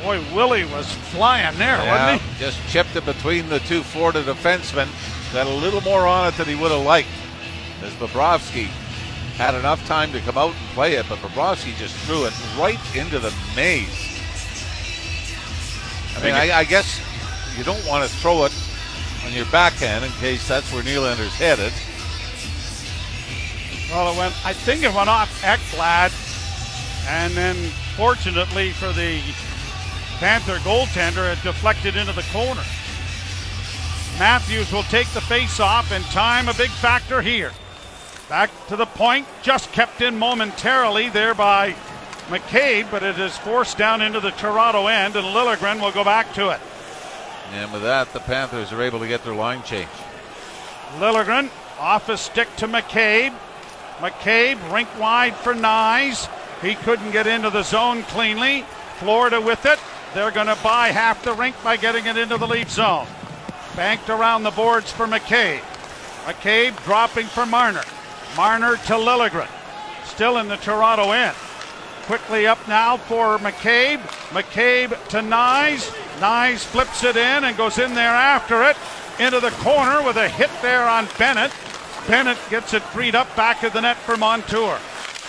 Boy, 0.04 0.22
Willie 0.34 0.66
was 0.66 0.94
flying 1.12 1.58
there, 1.58 1.78
Yeah, 1.84 2.12
wasn't 2.14 2.22
he? 2.34 2.40
just 2.40 2.60
chipped 2.70 2.96
it 2.96 3.06
between 3.06 3.50
the 3.50 3.60
two 3.62 3.82
Florida 3.82 4.24
defensemen. 4.24 4.88
Got 5.34 5.48
a 5.48 5.50
little 5.50 5.82
more 5.82 6.06
on 6.08 6.28
it 6.28 6.38
than 6.38 6.48
he 6.48 6.56
would 6.56 6.72
have 6.72 6.86
liked. 6.86 7.10
As 7.84 7.94
Bobrovsky 7.94 8.65
had 9.38 9.56
enough 9.56 9.86
time 9.88 10.12
to 10.12 10.20
come 10.22 10.38
out 10.38 10.54
and 10.54 10.70
play 10.74 10.96
it, 10.96 11.06
but 11.08 11.18
Bobrovsky 11.20 11.76
just 11.78 11.96
threw 12.06 12.26
it 12.26 12.34
right 12.58 12.80
into 12.96 13.20
the 13.20 13.34
maze. 13.56 14.20
I 16.18 16.24
mean, 16.24 16.34
I, 16.34 16.60
I 16.60 16.63
guess 16.65 17.00
you 17.58 17.63
don't 17.63 17.86
want 17.88 18.04
to 18.04 18.15
throw 18.18 18.44
it 18.44 18.54
on 19.26 19.32
your 19.32 19.46
backhand 19.46 20.04
in 20.04 20.12
case 20.13 20.48
that's 20.48 20.72
where 20.74 20.84
Nylander's 20.84 21.34
headed. 21.36 21.72
Well, 23.89 24.13
it 24.13 24.18
went. 24.18 24.46
I 24.46 24.54
think 24.54 24.84
it 24.84 24.94
went 24.94 25.10
off 25.10 25.42
Ekblad, 25.42 26.12
and 27.08 27.34
then 27.34 27.56
fortunately 27.96 28.72
for 28.72 28.92
the 28.94 29.22
Panther 30.20 30.58
goaltender, 30.58 31.32
it 31.32 31.42
deflected 31.44 31.96
into 31.96 32.12
the 32.12 32.26
corner. 32.34 32.63
Matthews 34.20 34.72
will 34.74 34.84
take 34.84 35.08
the 35.12 35.22
face 35.22 35.62
off, 35.62 35.92
and 35.94 36.04
time 36.06 36.50
a 36.50 36.54
big 36.54 36.70
factor 36.70 37.22
here. 37.22 37.52
Back 38.30 38.52
to 38.68 38.76
the 38.76 38.86
point, 38.86 39.28
just 39.42 39.72
kept 39.72 40.02
in 40.02 40.20
momentarily 40.20 41.10
there 41.10 41.34
by 41.34 41.74
McCabe, 42.28 42.89
but 42.92 43.02
it 43.02 43.18
is 43.18 43.36
forced 43.39 43.76
down 43.76 44.04
into 44.04 44.20
the 44.20 44.30
Toronto 44.30 44.86
end, 44.86 45.15
and 45.15 45.26
Liljegren 45.26 45.82
will 45.82 45.92
go 45.92 46.04
back 46.04 46.32
to 46.36 46.50
it. 46.50 46.60
And 47.54 47.74
with 47.74 47.82
that, 47.82 48.13
the 48.13 48.20
Panthers 48.20 48.72
are 48.72 48.84
able 48.84 49.00
to 49.00 49.08
get 49.08 49.24
their 49.24 49.34
line 49.34 49.63
change. 49.63 49.89
Liljegren 51.00 51.50
off 51.80 52.08
a 52.08 52.18
stick 52.18 52.56
to 52.58 52.68
McCabe. 52.68 53.34
McCabe 53.98 54.72
rink 54.72 54.88
wide 55.00 55.36
for 55.36 55.56
Knies. 55.56 56.30
He 56.62 56.76
couldn't 56.76 57.10
get 57.12 57.26
into 57.26 57.50
the 57.50 57.63
zone 57.63 58.04
cleanly. 58.04 58.63
Florida 58.98 59.42
with 59.42 59.65
it. 59.65 59.80
They're 60.13 60.30
going 60.30 60.48
to 60.48 60.58
buy 60.63 60.89
half 60.89 61.24
the 61.24 61.34
rink 61.34 61.56
by 61.63 61.78
getting 61.78 62.06
it 62.06 62.15
into 62.15 62.38
the 62.38 62.48
lead 62.48 62.70
zone. 62.70 63.08
Banked 63.76 64.10
around 64.10 64.44
the 64.44 64.52
boards 64.52 64.92
for 64.92 65.08
McCabe. 65.08 65.62
McCabe 66.26 66.84
dropping 66.84 67.26
for 67.26 67.48
Marner. 67.48 67.82
Marner 68.39 68.78
to 68.78 68.93
Liljegren. 68.93 69.49
Still 70.06 70.38
in 70.38 70.47
the 70.47 70.56
Toronto 70.56 71.12
end. 71.12 71.36
Quickly 72.04 72.47
up 72.47 72.65
now 72.69 72.95
for 72.95 73.38
McCabe. 73.39 73.99
McCabe 74.30 74.91
to 75.10 75.17
Knies. 75.17 75.91
Knies 76.21 76.60
flips 76.60 77.04
it 77.04 77.17
in 77.17 77.43
and 77.43 77.58
goes 77.58 77.80
in 77.80 77.93
there 77.93 78.08
after 78.08 78.63
it. 78.63 78.78
Into 79.19 79.41
the 79.41 79.52
corner 79.60 80.02
with 80.02 80.15
a 80.15 80.30
hit 80.30 80.49
there 80.62 80.88
on 80.88 81.10
Bennett. 81.17 81.52
Bennett 82.08 82.38
gets 82.49 82.73
it 82.73 82.82
freed 82.82 83.13
up 83.13 83.28
back 83.36 83.63
of 83.63 83.73
the 83.73 83.82
net 83.82 83.97
for 83.97 84.15
Montour. 84.15 84.80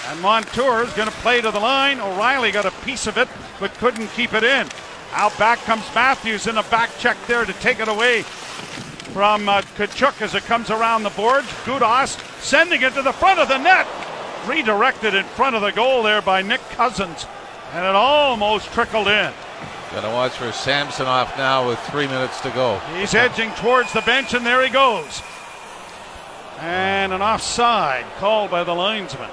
And 0.07 0.21
Montour 0.21 0.85
is 0.85 0.93
going 0.93 1.09
to 1.09 1.15
play 1.17 1.41
to 1.41 1.51
the 1.51 1.59
line. 1.59 1.99
O'Reilly 1.99 2.53
got 2.53 2.65
a 2.65 2.85
piece 2.85 3.09
of 3.09 3.19
it, 3.19 3.27
but 3.59 3.75
couldn't 3.79 4.07
keep 4.13 4.35
it 4.35 4.45
in. 4.45 4.69
Out 5.15 5.37
back 5.37 5.59
comes 5.63 5.83
Matthews 5.97 6.47
in 6.47 6.59
a 6.59 6.63
back 6.63 6.97
check 7.01 7.17
there 7.27 7.45
to 7.45 7.53
take 7.55 7.81
it 7.81 7.89
away 7.89 8.25
from 9.13 9.49
uh, 9.49 9.63
Tkachuk 9.63 10.23
as 10.23 10.35
it 10.35 10.45
comes 10.45 10.71
around 10.71 11.03
the 11.03 11.11
boards. 11.11 11.47
Gudas 11.65 12.19
sending 12.41 12.83
it 12.83 12.95
to 12.95 13.03
the 13.03 13.13
front 13.13 13.41
of 13.41 13.49
the 13.49 13.59
net. 13.59 13.87
Redirected 14.47 15.15
in 15.15 15.25
front 15.25 15.57
of 15.57 15.63
the 15.63 15.73
goal 15.73 16.03
there 16.03 16.23
by 16.23 16.43
Nick 16.43 16.61
Cousins. 16.71 17.27
And 17.73 17.85
it 17.85 17.95
almost 17.95 18.73
trickled 18.73 19.09
in. 19.09 19.33
Got 19.93 20.03
to 20.03 20.09
watch 20.09 20.33
for 20.33 20.53
Samsonov 20.53 21.37
now 21.37 21.67
with 21.67 21.79
three 21.91 22.07
minutes 22.07 22.41
to 22.43 22.51
go. 22.51 22.79
He's 22.97 23.15
edging 23.15 23.51
towards 23.53 23.93
the 23.93 24.03
bench, 24.03 24.35
and 24.35 24.47
there 24.47 24.65
he 24.65 24.71
goes. 24.71 25.21
And 26.61 27.13
an 27.13 27.23
offside 27.23 28.07
called 28.19 28.51
by 28.51 28.65
the 28.65 28.75
linesman. 28.75 29.31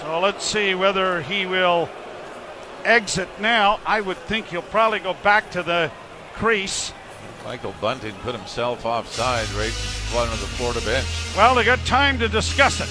So 0.00 0.20
let's 0.20 0.44
see 0.44 0.74
whether 0.74 1.22
he 1.22 1.46
will 1.46 1.88
exit 2.84 3.28
now. 3.40 3.80
I 3.84 4.00
would 4.00 4.18
think 4.18 4.46
he'll 4.46 4.62
probably 4.62 5.00
go 5.00 5.14
back 5.14 5.50
to 5.52 5.62
the 5.62 5.90
crease. 6.34 6.92
Michael 7.46 7.74
Bunting 7.80 8.12
put 8.22 8.34
himself 8.34 8.84
offside 8.84 9.48
right 9.50 9.66
in 9.66 9.72
front 10.10 10.32
of 10.32 10.40
the 10.40 10.46
Florida 10.46 10.80
bench. 10.80 11.06
Well, 11.36 11.54
they 11.54 11.62
got 11.62 11.78
time 11.86 12.18
to 12.18 12.28
discuss 12.28 12.80
it. 12.80 12.88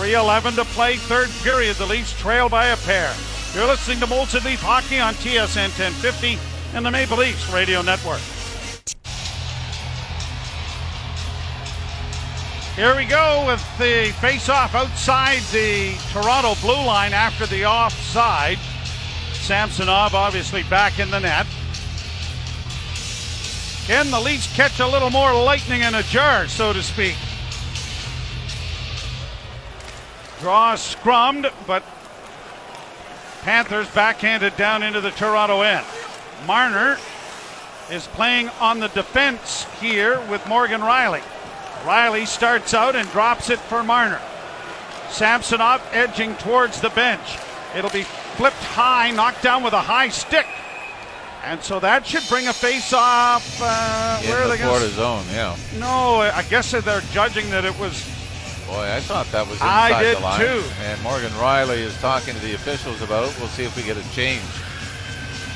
3.11 0.00 0.54
to 0.54 0.64
play, 0.72 0.96
third 0.96 1.28
period. 1.42 1.76
The 1.76 1.84
Leafs 1.84 2.18
trail 2.18 2.48
by 2.48 2.68
a 2.68 2.78
pair. 2.78 3.14
You're 3.54 3.66
listening 3.66 4.00
to 4.00 4.06
Molson 4.06 4.42
Leaf 4.42 4.62
Hockey 4.62 5.00
on 5.00 5.12
TSN 5.14 5.68
1050 5.78 6.38
and 6.74 6.86
the 6.86 6.90
Maple 6.90 7.18
Leafs 7.18 7.52
Radio 7.52 7.82
Network. 7.82 8.22
Here 12.74 12.96
we 12.96 13.04
go 13.04 13.44
with 13.46 13.62
the 13.76 14.14
face-off 14.18 14.74
outside 14.74 15.42
the 15.52 15.92
Toronto 16.10 16.54
blue 16.62 16.82
line 16.86 17.12
after 17.12 17.44
the 17.44 17.66
offside. 17.66 18.56
Samsonov 19.34 20.14
obviously 20.14 20.62
back 20.62 20.98
in 20.98 21.10
the 21.10 21.20
net. 21.20 21.46
Can 23.90 24.12
the 24.12 24.20
Leafs 24.20 24.46
catch 24.54 24.78
a 24.78 24.86
little 24.86 25.10
more 25.10 25.34
lightning 25.34 25.82
in 25.82 25.96
a 25.96 26.04
jar, 26.04 26.46
so 26.46 26.72
to 26.72 26.80
speak? 26.80 27.16
Draw 30.38 30.76
scrummed, 30.76 31.52
but 31.66 31.82
Panthers 33.42 33.92
backhanded 33.92 34.56
down 34.56 34.84
into 34.84 35.00
the 35.00 35.10
Toronto 35.10 35.62
end. 35.62 35.84
Marner 36.46 36.98
is 37.90 38.06
playing 38.06 38.48
on 38.60 38.78
the 38.78 38.86
defense 38.90 39.64
here 39.80 40.20
with 40.30 40.46
Morgan 40.46 40.82
Rielly. 40.82 41.22
Rielly 41.82 42.28
starts 42.28 42.72
out 42.72 42.94
and 42.94 43.10
drops 43.10 43.50
it 43.50 43.58
for 43.58 43.82
Marner. 43.82 44.20
Samsonov 45.08 45.82
edging 45.90 46.36
towards 46.36 46.80
the 46.80 46.90
bench. 46.90 47.38
It'll 47.76 47.90
be 47.90 48.04
flipped 48.04 48.54
high, 48.62 49.10
knocked 49.10 49.42
down 49.42 49.64
with 49.64 49.72
a 49.72 49.80
high 49.80 50.10
stick. 50.10 50.46
And 51.44 51.62
so 51.62 51.80
that 51.80 52.06
should 52.06 52.22
bring 52.28 52.48
a 52.48 52.52
face 52.52 52.92
off. 52.92 53.58
Uh, 53.62 54.20
where 54.22 54.38
are 54.38 54.42
the 54.44 54.50
they 54.50 54.58
going 54.58 54.68
Florida 54.68 54.88
zone, 54.90 55.24
yeah. 55.32 55.56
No, 55.78 56.20
I 56.20 56.42
guess 56.50 56.70
they're 56.70 57.00
judging 57.12 57.48
that 57.50 57.64
it 57.64 57.76
was. 57.78 58.04
Boy, 58.66 58.92
I 58.94 59.00
thought 59.00 59.26
that 59.32 59.48
was 59.48 59.60
I 59.60 59.88
inside 59.88 60.02
did 60.02 60.16
the 60.18 60.20
line. 60.20 60.40
too. 60.40 60.62
And 60.82 61.02
Morgan 61.02 61.30
Rielly 61.32 61.78
is 61.78 61.96
talking 62.00 62.34
to 62.34 62.40
the 62.40 62.54
officials 62.54 63.02
about 63.02 63.28
it. 63.28 63.36
We'll 63.38 63.48
see 63.48 63.64
if 63.64 63.76
we 63.76 63.82
get 63.82 63.96
a 63.96 64.12
change. 64.12 64.42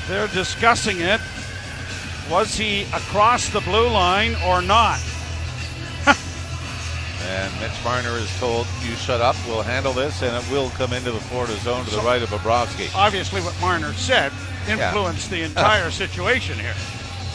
They're 0.07 0.27
discussing 0.27 0.99
it. 0.99 1.21
Was 2.29 2.55
he 2.55 2.83
across 2.93 3.49
the 3.49 3.61
blue 3.61 3.87
line 3.87 4.35
or 4.45 4.61
not? 4.61 4.99
And 7.23 7.51
Mitch 7.59 7.71
Marner 7.83 8.17
is 8.17 8.39
told, 8.39 8.67
you 8.83 8.91
shut 8.95 9.21
up, 9.21 9.35
we'll 9.47 9.63
handle 9.63 9.93
this, 9.93 10.21
and 10.21 10.35
it 10.35 10.51
will 10.51 10.69
come 10.71 10.93
into 10.93 11.11
the 11.11 11.19
Florida 11.19 11.55
zone 11.57 11.85
to 11.85 11.91
the 11.91 12.01
right 12.01 12.21
of 12.21 12.29
Bobrovsky. 12.29 12.93
Obviously, 12.95 13.41
what 13.41 13.59
Marner 13.61 13.93
said 13.93 14.31
influenced 14.67 15.29
the 15.29 15.41
entire 15.49 15.89
situation 15.91 16.57
here. 16.59 16.75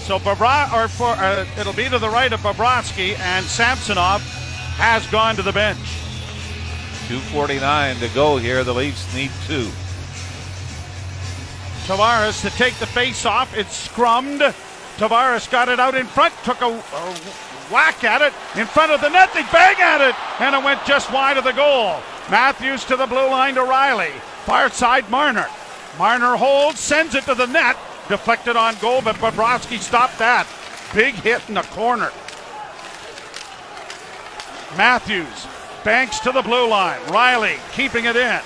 So 0.04 0.18
Bobra- 0.18 0.72
or 0.72 0.88
for 0.88 1.10
uh, 1.10 1.46
it'll 1.58 1.72
be 1.72 1.88
to 1.88 1.98
the 1.98 2.08
right 2.08 2.32
of 2.32 2.40
Bobrovsky, 2.40 3.18
and 3.18 3.44
Samsonov 3.44 4.22
has 4.76 5.06
gone 5.08 5.36
to 5.36 5.42
the 5.42 5.52
bench. 5.52 5.78
2.49 7.08 7.98
to 8.00 8.08
go 8.14 8.36
here. 8.36 8.62
The 8.62 8.74
Leafs 8.74 9.12
need 9.14 9.30
two. 9.46 9.68
Tavares 11.86 12.40
to 12.42 12.50
take 12.56 12.74
the 12.74 12.86
face 12.86 13.26
off. 13.26 13.56
It's 13.56 13.88
scrummed. 13.88 14.54
Tavares 14.96 15.50
got 15.50 15.68
it 15.68 15.80
out 15.80 15.94
in 15.96 16.06
front, 16.06 16.32
took 16.44 16.60
a, 16.60 16.66
a 16.66 17.16
whack 17.70 18.04
at 18.04 18.22
it 18.22 18.32
in 18.58 18.66
front 18.66 18.92
of 18.92 19.00
the 19.00 19.08
net. 19.08 19.32
They 19.32 19.42
bang 19.52 19.76
at 19.80 20.00
it, 20.00 20.14
and 20.40 20.54
it 20.54 20.62
went 20.62 20.84
just 20.84 21.12
wide 21.12 21.36
of 21.36 21.44
the 21.44 21.52
goal. 21.52 22.00
Matthews 22.30 22.84
to 22.84 22.96
the 22.96 23.06
blue 23.06 23.28
line 23.28 23.54
to 23.54 23.60
Rielly. 23.60 24.12
Far 24.44 24.70
side 24.70 25.08
Marner. 25.10 25.46
Marner 25.98 26.36
holds, 26.36 26.80
sends 26.80 27.14
it 27.14 27.24
to 27.24 27.34
the 27.34 27.46
net. 27.46 27.76
Deflected 28.08 28.56
on 28.56 28.74
goal, 28.80 29.02
but 29.02 29.16
Bobrovsky 29.16 29.78
stopped 29.78 30.18
that. 30.18 30.46
Big 30.94 31.14
hit 31.14 31.46
in 31.48 31.54
the 31.54 31.62
corner. 31.62 32.10
Matthews 34.76 35.46
banks 35.84 36.20
to 36.20 36.32
the 36.32 36.42
blue 36.42 36.68
line. 36.68 37.00
Rielly 37.06 37.58
keeping 37.72 38.04
it 38.04 38.16
in. 38.16 38.40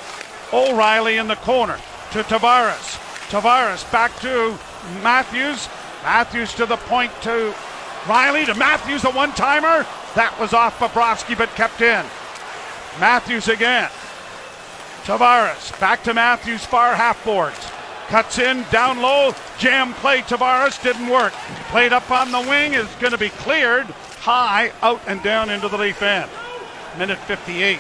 O'Reilly 0.53 1.17
in 1.17 1.27
the 1.27 1.37
corner 1.37 1.79
to 2.13 2.23
Tavares. 2.23 3.01
Tavares 3.29 3.91
back 3.91 4.15
to 4.21 4.57
Matthews. 5.03 5.69
Matthews 6.03 6.55
to 6.55 6.67
the 6.67 6.77
point 6.77 7.11
to 7.23 7.55
Rielly 8.05 8.47
to 8.47 8.55
Matthews, 8.55 9.05
a 9.05 9.11
one 9.11 9.33
timer. 9.33 9.87
That 10.15 10.37
was 10.39 10.53
off 10.53 10.79
Bobrovsky 10.79 11.37
but 11.37 11.49
kept 11.51 11.81
in. 11.81 12.05
Matthews 13.01 13.49
again. 13.49 13.91
Tavares 15.05 15.79
back 15.81 16.03
to 16.05 16.15
Matthews, 16.15 16.65
far 16.65 16.95
half 16.95 17.23
boards. 17.25 17.71
Cuts 18.09 18.39
in, 18.39 18.65
down 18.71 19.01
low, 19.01 19.35
jam 19.59 19.95
play. 19.95 20.21
Tavares 20.21 20.83
didn't 20.83 21.09
work. 21.09 21.33
Played 21.69 21.93
up 21.93 22.11
on 22.11 22.31
the 22.31 22.41
wing 22.41 22.75
is 22.75 22.89
going 23.01 23.13
to 23.13 23.19
be 23.19 23.31
cleared 23.31 23.87
high, 24.25 24.73
out 24.81 25.03
and 25.07 25.23
down 25.23 25.51
into 25.51 25.69
the 25.69 25.77
leaf 25.77 26.01
end. 26.01 26.31
Minute 26.99 27.19
58. 27.19 27.79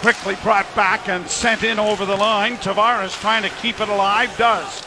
Quickly 0.00 0.36
brought 0.42 0.72
back 0.76 1.08
and 1.08 1.26
sent 1.26 1.64
in 1.64 1.78
over 1.80 2.06
the 2.06 2.16
line. 2.16 2.56
Tavares 2.58 3.18
trying 3.20 3.42
to 3.42 3.48
keep 3.56 3.80
it 3.80 3.88
alive, 3.88 4.36
does. 4.36 4.82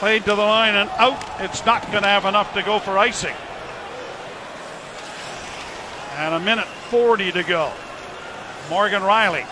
Played 0.00 0.24
to 0.24 0.30
the 0.30 0.36
line 0.36 0.76
and 0.76 0.88
out. 0.96 1.22
It's 1.40 1.66
not 1.66 1.82
going 1.90 2.04
to 2.04 2.08
have 2.08 2.24
enough 2.24 2.54
to 2.54 2.62
go 2.62 2.78
for 2.78 2.96
icing. 2.96 3.34
And 6.16 6.32
a 6.32 6.40
minute 6.40 6.64
40 6.64 7.32
to 7.32 7.42
go. 7.42 7.70
Morgan 8.70 9.02
Rielly 9.02 9.46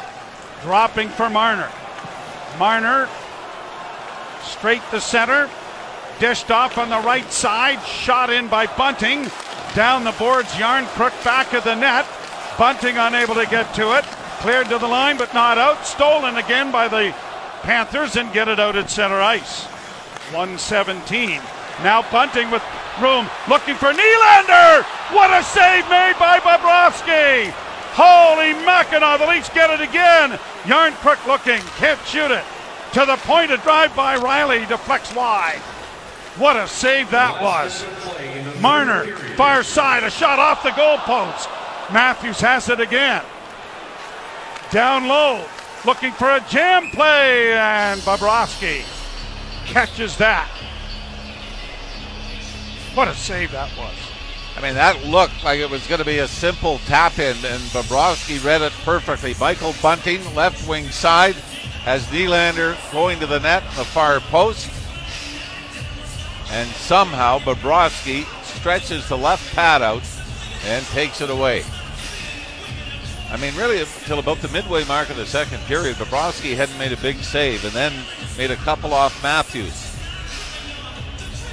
dropping 0.63 1.11
for 1.11 1.29
Marner. 1.29 1.71
Marner 2.59 3.11
straight 4.43 4.81
to 4.91 5.03
center. 5.03 5.51
Dished 6.19 6.51
off 6.51 6.79
on 6.79 6.89
the 6.89 7.01
right 7.01 7.31
side. 7.31 7.85
Shot 7.87 8.31
in 8.31 8.49
by 8.49 8.65
Bunting. 8.67 9.31
Down 9.75 10.03
the 10.03 10.13
boards. 10.13 10.49
Järnkrok 10.53 11.13
back 11.25 11.53
of 11.53 11.65
the 11.65 11.75
net. 11.75 12.07
Bunting 12.57 12.97
unable 12.97 13.35
to 13.35 13.45
get 13.45 13.75
to 13.75 13.99
it. 13.99 14.05
Cleared 14.41 14.71
to 14.71 14.79
the 14.79 14.89
line 14.89 15.19
but 15.19 15.35
not 15.35 15.59
out. 15.59 15.85
Stolen 15.85 16.39
again 16.39 16.73
by 16.73 16.89
the 16.89 17.15
Panthers 17.65 18.17
and 18.17 18.33
get 18.33 18.49
it 18.49 18.59
out 18.59 18.77
at 18.77 18.89
center 18.89 19.21
ice. 19.21 19.67
117. 20.33 21.41
Now 21.83 22.03
Bunting 22.11 22.51
with 22.51 22.63
room 23.01 23.29
looking 23.49 23.77
for 23.77 23.93
Nylander. 23.93 24.83
What 25.15 25.31
a 25.31 25.43
save 25.43 25.89
made 25.89 26.15
by 26.19 26.41
Bobrovsky. 26.41 27.51
Holy 27.95 28.53
Mackinac, 28.65 29.21
the 29.21 29.27
Leafs 29.27 29.49
get 29.51 29.71
it 29.71 29.81
again. 29.81 30.39
Järnkrok 30.65 31.25
looking, 31.27 31.61
can't 31.79 32.01
shoot 32.07 32.31
it. 32.31 32.45
To 32.95 33.05
the 33.07 33.17
point, 33.19 33.51
a 33.51 33.57
drive 33.59 33.95
by 33.95 34.17
Rielly 34.19 34.67
deflects 34.69 35.15
wide. 35.15 35.59
What 36.37 36.57
a 36.57 36.69
save 36.69 37.11
that 37.11 37.43
was. 37.43 37.85
Marner, 38.61 39.07
far 39.37 39.63
side, 39.63 40.05
a 40.05 40.11
shot 40.11 40.39
off 40.39 40.63
the 40.63 40.71
goalpost. 40.71 41.49
Matthews 41.93 42.41
has 42.41 42.69
it 42.69 42.81
again. 42.81 43.23
Down 44.71 45.09
low, 45.09 45.45
looking 45.85 46.13
for 46.13 46.31
a 46.31 46.45
jam 46.49 46.91
play, 46.91 47.53
and 47.53 48.01
Bobrovsky 48.03 48.98
catches 49.69 50.17
that. 50.17 50.49
What 52.95 53.09
a 53.09 53.15
save 53.15 53.53
that 53.53 53.71
was. 53.77 53.95
I 54.57 54.61
mean, 54.61 54.75
that 54.75 55.05
looked 55.05 55.45
like 55.45 55.61
it 55.61 55.71
was 55.71 55.87
going 55.87 56.01
to 56.01 56.05
be 56.05 56.19
a 56.19 56.27
simple 56.27 56.79
tap 56.87 57.19
in, 57.19 57.37
and 57.45 57.63
Bobrovsky 57.71 58.45
read 58.45 58.61
it 58.61 58.73
perfectly. 58.85 59.35
Michael 59.39 59.75
Bunting, 59.81 60.35
left 60.35 60.69
wing 60.69 60.89
side, 60.89 61.37
has 61.85 62.05
Nylander 62.07 62.77
going 62.91 63.21
to 63.21 63.27
the 63.27 63.39
net, 63.39 63.63
the 63.77 63.85
far 63.85 64.19
post. 64.19 64.69
And 66.51 66.69
somehow 66.71 67.39
Bobrovsky 67.39 68.25
stretches 68.43 69.09
the 69.09 69.19
left 69.19 69.55
pad 69.55 69.81
out 69.81 70.03
and 70.65 70.85
takes 70.87 71.21
it 71.21 71.31
away. 71.31 71.63
I 73.31 73.37
mean, 73.37 73.55
really, 73.57 73.81
until 73.81 74.19
about 74.19 74.39
the 74.39 74.49
midway 74.49 74.85
mark 74.85 75.11
of 75.11 75.17
the 75.17 75.27
second 75.27 75.61
period, 75.65 75.97
Bobrovsky 75.97 76.57
hadn't 76.57 76.79
made 76.79 76.93
a 76.93 76.97
big 76.97 77.17
save 77.19 77.63
and 77.65 77.75
then 77.75 77.93
made 78.39 78.51
a 78.51 78.57
couple 78.57 78.95
off 78.95 79.23
Matthews. 79.23 79.85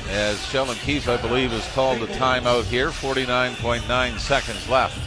As 0.10 0.44
Sheldon 0.46 0.76
Keefe, 0.78 1.10
I 1.10 1.18
believe, 1.18 1.52
has 1.52 1.68
called 1.74 2.02
a 2.02 2.08
timeout 2.08 2.64
here. 2.66 2.92
49.9 2.92 4.20
seconds 4.20 4.70
left. 4.70 4.98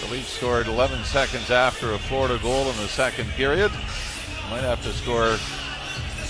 The 0.00 0.10
Leafs 0.10 0.30
scored 0.30 0.68
11 0.68 1.04
seconds 1.04 1.50
after 1.50 1.92
a 1.92 1.98
Florida 1.98 2.38
goal 2.40 2.70
in 2.70 2.76
the 2.76 2.88
second 2.88 3.28
period. 3.30 3.70
Might 4.50 4.62
have 4.62 4.82
to 4.84 4.92
score 4.92 5.36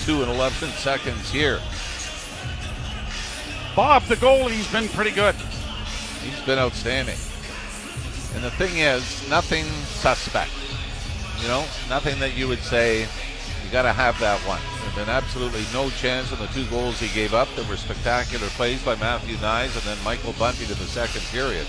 2 0.04 0.22
and 0.22 0.30
11 0.32 0.70
seconds 0.70 1.30
here. 1.30 1.60
Bob, 3.76 4.02
the 4.04 4.16
goalie's 4.16 4.70
been 4.72 4.88
pretty 4.88 5.10
good. 5.10 5.34
He's 6.22 6.40
been 6.42 6.58
outstanding. 6.58 7.18
And 8.34 8.42
the 8.42 8.50
thing 8.50 8.78
is, 8.78 9.28
nothing 9.30 9.64
suspect. 9.84 10.50
You 11.40 11.48
know, 11.48 11.64
nothing 11.88 12.18
that 12.20 12.36
you 12.36 12.48
would 12.48 12.60
say, 12.60 13.02
you 13.02 13.70
got 13.70 13.82
to 13.82 13.92
have 13.92 14.18
that 14.20 14.40
one. 14.40 14.60
There's 14.80 14.94
been 15.06 15.08
absolutely 15.08 15.64
no 15.72 15.90
chance 15.90 16.32
in 16.32 16.38
the 16.38 16.46
two 16.48 16.66
goals 16.66 16.98
he 16.98 17.08
gave 17.14 17.32
up. 17.32 17.48
There 17.54 17.64
were 17.68 17.76
spectacular 17.76 18.46
plays 18.48 18.82
by 18.82 18.96
Matthew 18.96 19.36
Knies 19.36 19.74
and 19.74 19.82
then 19.82 20.02
Michael 20.04 20.34
Bunting 20.38 20.68
in 20.68 20.76
the 20.78 20.84
second 20.84 21.22
period. 21.32 21.66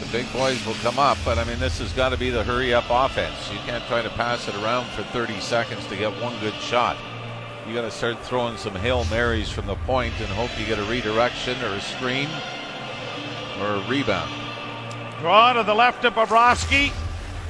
The 0.00 0.06
big 0.10 0.32
boys 0.32 0.64
will 0.66 0.74
come 0.74 0.98
up, 0.98 1.18
but 1.24 1.38
I 1.38 1.44
mean, 1.44 1.58
this 1.58 1.78
has 1.78 1.92
got 1.92 2.08
to 2.08 2.16
be 2.16 2.30
the 2.30 2.42
hurry 2.42 2.72
up 2.72 2.84
offense. 2.88 3.50
You 3.52 3.58
can't 3.60 3.84
try 3.86 4.02
to 4.02 4.10
pass 4.10 4.48
it 4.48 4.54
around 4.56 4.86
for 4.90 5.02
30 5.04 5.40
seconds 5.40 5.86
to 5.88 5.96
get 5.96 6.12
one 6.22 6.38
good 6.40 6.54
shot. 6.54 6.96
You 7.66 7.74
got 7.74 7.82
to 7.82 7.90
start 7.90 8.18
throwing 8.24 8.56
some 8.56 8.74
Hail 8.74 9.04
Marys 9.04 9.50
from 9.50 9.66
the 9.66 9.76
point 9.86 10.14
and 10.18 10.28
hope 10.28 10.50
you 10.58 10.66
get 10.66 10.78
a 10.78 10.84
redirection 10.84 11.62
or 11.62 11.74
a 11.74 11.80
screen 11.80 12.28
or 13.60 13.76
a 13.76 13.88
rebound. 13.88 14.32
Draw 15.20 15.52
to 15.54 15.62
the 15.62 15.74
left 15.74 16.04
of 16.04 16.14
Bobrovsky. 16.14 16.92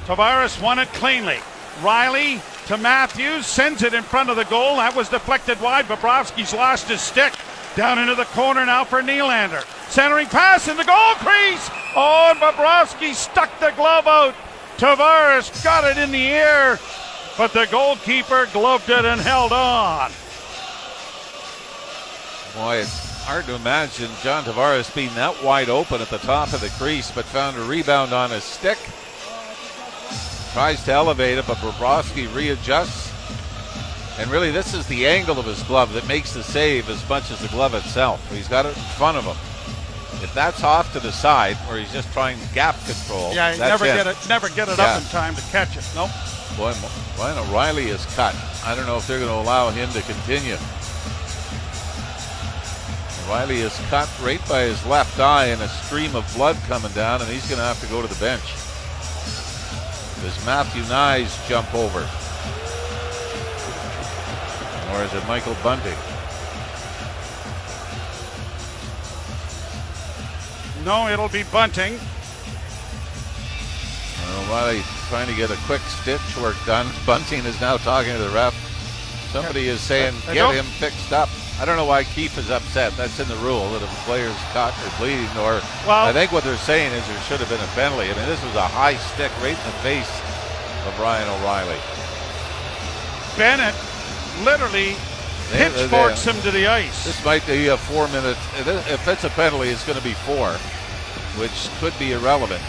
Tavares 0.05 0.61
won 0.61 0.79
it 0.79 0.89
cleanly. 0.93 1.39
Rielly 1.81 2.41
to 2.67 2.77
Matthews, 2.77 3.45
sends 3.45 3.83
it 3.83 3.93
in 3.93 4.03
front 4.03 4.29
of 4.29 4.35
the 4.35 4.45
goal. 4.45 4.77
That 4.77 4.95
was 4.95 5.09
deflected 5.09 5.59
wide. 5.59 5.85
Bobrovsky's 5.85 6.53
lost 6.53 6.87
his 6.87 7.01
stick. 7.01 7.33
Down 7.75 7.97
into 7.97 8.15
the 8.15 8.25
corner 8.25 8.65
now 8.65 8.83
for 8.83 9.01
Nylander. 9.01 9.65
Centering 9.89 10.27
pass 10.27 10.67
in 10.67 10.77
the 10.77 10.83
goal 10.83 11.13
crease. 11.15 11.69
Oh, 11.95 12.29
and 12.31 12.39
Bobrovsky 12.39 13.13
stuck 13.13 13.59
the 13.59 13.71
glove 13.71 14.07
out. 14.07 14.35
Tavares 14.77 15.63
got 15.63 15.83
it 15.83 15.97
in 15.97 16.11
the 16.11 16.27
air, 16.27 16.79
but 17.37 17.51
the 17.53 17.67
goalkeeper 17.71 18.47
gloved 18.53 18.89
it 18.89 19.05
and 19.05 19.19
held 19.19 19.51
on. 19.51 20.11
Boy, 22.55 22.77
it's 22.77 23.02
hard 23.23 23.45
to 23.45 23.55
imagine 23.55 24.09
John 24.21 24.43
Tavares 24.43 24.93
being 24.93 25.13
that 25.15 25.41
wide 25.43 25.69
open 25.69 26.01
at 26.01 26.09
the 26.09 26.17
top 26.19 26.53
of 26.53 26.61
the 26.61 26.69
crease, 26.77 27.11
but 27.11 27.25
found 27.25 27.57
a 27.57 27.61
rebound 27.61 28.13
on 28.13 28.29
his 28.31 28.43
stick. 28.43 28.77
Tries 30.53 30.83
to 30.85 30.91
elevate 30.91 31.37
it, 31.37 31.47
but 31.47 31.57
Bobrovsky 31.57 32.33
readjusts. 32.35 33.11
And 34.19 34.29
really, 34.29 34.51
this 34.51 34.73
is 34.75 34.85
the 34.87 35.07
angle 35.07 35.39
of 35.39 35.45
his 35.45 35.63
glove 35.63 35.93
that 35.93 36.07
makes 36.07 36.33
the 36.33 36.43
save 36.43 36.87
as 36.89 37.07
much 37.09 37.31
as 37.31 37.39
the 37.39 37.47
glove 37.47 37.73
itself. 37.73 38.19
He's 38.31 38.47
got 38.47 38.65
it 38.65 38.77
in 38.77 38.83
front 38.97 39.17
of 39.17 39.23
him. 39.25 39.35
If 40.23 40.31
that's 40.35 40.63
off 40.63 40.93
to 40.93 40.99
the 40.99 41.11
side, 41.11 41.57
or 41.69 41.77
he's 41.77 41.91
just 41.91 42.11
trying 42.13 42.37
gap 42.53 42.75
control, 42.85 43.33
Yeah, 43.33 43.55
that's 43.55 43.59
never 43.59 43.85
it. 43.85 43.95
get 43.95 44.07
it, 44.07 44.17
never 44.29 44.49
get 44.49 44.69
it 44.69 44.77
Yeah. 44.77 44.83
up 44.85 45.01
in 45.01 45.07
time 45.09 45.35
to 45.35 45.41
catch 45.51 45.75
it. 45.75 45.83
Nope. 45.95 46.11
Boy, 46.55 46.73
Ryan 47.17 47.39
O'Reilly 47.39 47.89
is 47.89 48.05
cut. 48.15 48.35
I 48.63 48.75
don't 48.75 48.85
know 48.85 48.97
if 48.97 49.07
they're 49.07 49.17
going 49.19 49.31
to 49.31 49.35
allow 49.37 49.71
him 49.71 49.91
to 49.93 50.01
continue. 50.03 50.57
O'Reilly 53.25 53.59
is 53.59 53.75
cut 53.89 54.09
right 54.21 54.41
by 54.49 54.63
his 54.63 54.85
left 54.85 55.19
eye, 55.19 55.45
and 55.45 55.61
a 55.61 55.67
stream 55.67 56.15
of 56.15 56.31
blood 56.35 56.57
coming 56.67 56.91
down, 56.91 57.21
and 57.21 57.29
he's 57.29 57.47
going 57.47 57.59
to 57.59 57.65
have 57.65 57.79
to 57.81 57.87
go 57.87 58.01
to 58.01 58.07
the 58.07 58.19
bench. 58.19 58.43
Does 60.21 60.45
Matthew 60.45 60.83
Knies 60.83 61.47
jump 61.47 61.73
over? 61.73 61.99
Or 64.93 65.03
is 65.03 65.13
it 65.13 65.27
Michael 65.27 65.55
Bunting? 65.63 65.97
No, 70.85 71.07
it'll 71.07 71.29
be 71.29 71.43
Bunting. 71.43 71.99
O'Reilly 74.47 74.81
trying 75.09 75.27
to 75.27 75.35
get 75.35 75.49
a 75.49 75.57
quick 75.65 75.81
stitch 75.81 76.37
work 76.41 76.55
done. 76.65 76.87
Bunting 77.05 77.45
is 77.45 77.59
now 77.61 77.77
talking 77.77 78.11
to 78.11 78.17
the 78.17 78.29
ref. 78.29 78.53
Somebody 79.31 79.67
is 79.67 79.79
saying, 79.79 80.13
get 80.31 80.53
him 80.53 80.65
fixed 80.65 81.11
up. 81.11 81.29
I 81.63 81.65
don't 81.65 81.77
know 81.77 81.85
why 81.85 82.03
Keefe 82.03 82.37
is 82.37 82.49
upset. 82.51 82.91
That's 82.97 83.21
in 83.21 83.27
the 83.29 83.37
rule 83.37 83.71
that 83.71 83.81
if 83.81 83.89
a 83.89 84.03
player's 84.03 84.35
cut 84.51 84.73
or 84.83 84.91
bleeding, 84.99 85.29
or 85.39 85.61
Well- 85.87 86.07
I 86.07 86.11
think 86.11 86.33
what 86.33 86.43
they're 86.43 86.57
saying 86.57 86.91
is 86.91 87.07
there 87.07 87.21
should 87.21 87.39
have 87.39 87.47
been 87.47 87.61
a 87.61 87.71
penalty. 87.71 88.11
I 88.11 88.13
mean, 88.15 88.25
this 88.25 88.43
was 88.43 88.53
a 88.55 88.67
high 88.67 88.97
stick 88.97 89.31
right 89.39 89.55
in 89.57 89.63
the 89.63 89.79
face 89.79 90.11
of 90.85 90.99
Ryan 90.99 91.29
O'Reilly. 91.29 91.77
Bennett 93.37 93.73
literally 94.43 94.97
They- 95.53 95.69
they- 95.69 95.83
pitchforks 95.87 96.25
him 96.25 96.41
to 96.41 96.51
the 96.51 96.67
ice. 96.67 97.05
This 97.05 97.23
might 97.23 97.47
be 97.47 97.69
a 97.69 97.77
four 97.77 98.09
minute. 98.09 98.35
If 98.57 99.07
it's 99.07 99.23
a 99.23 99.29
penalty, 99.29 99.69
it's 99.69 99.85
going 99.85 99.97
to 99.97 100.03
be 100.03 100.15
four, 100.25 100.49
which 101.37 101.69
could 101.79 101.97
be 101.97 102.11
irrelevant 102.11 102.61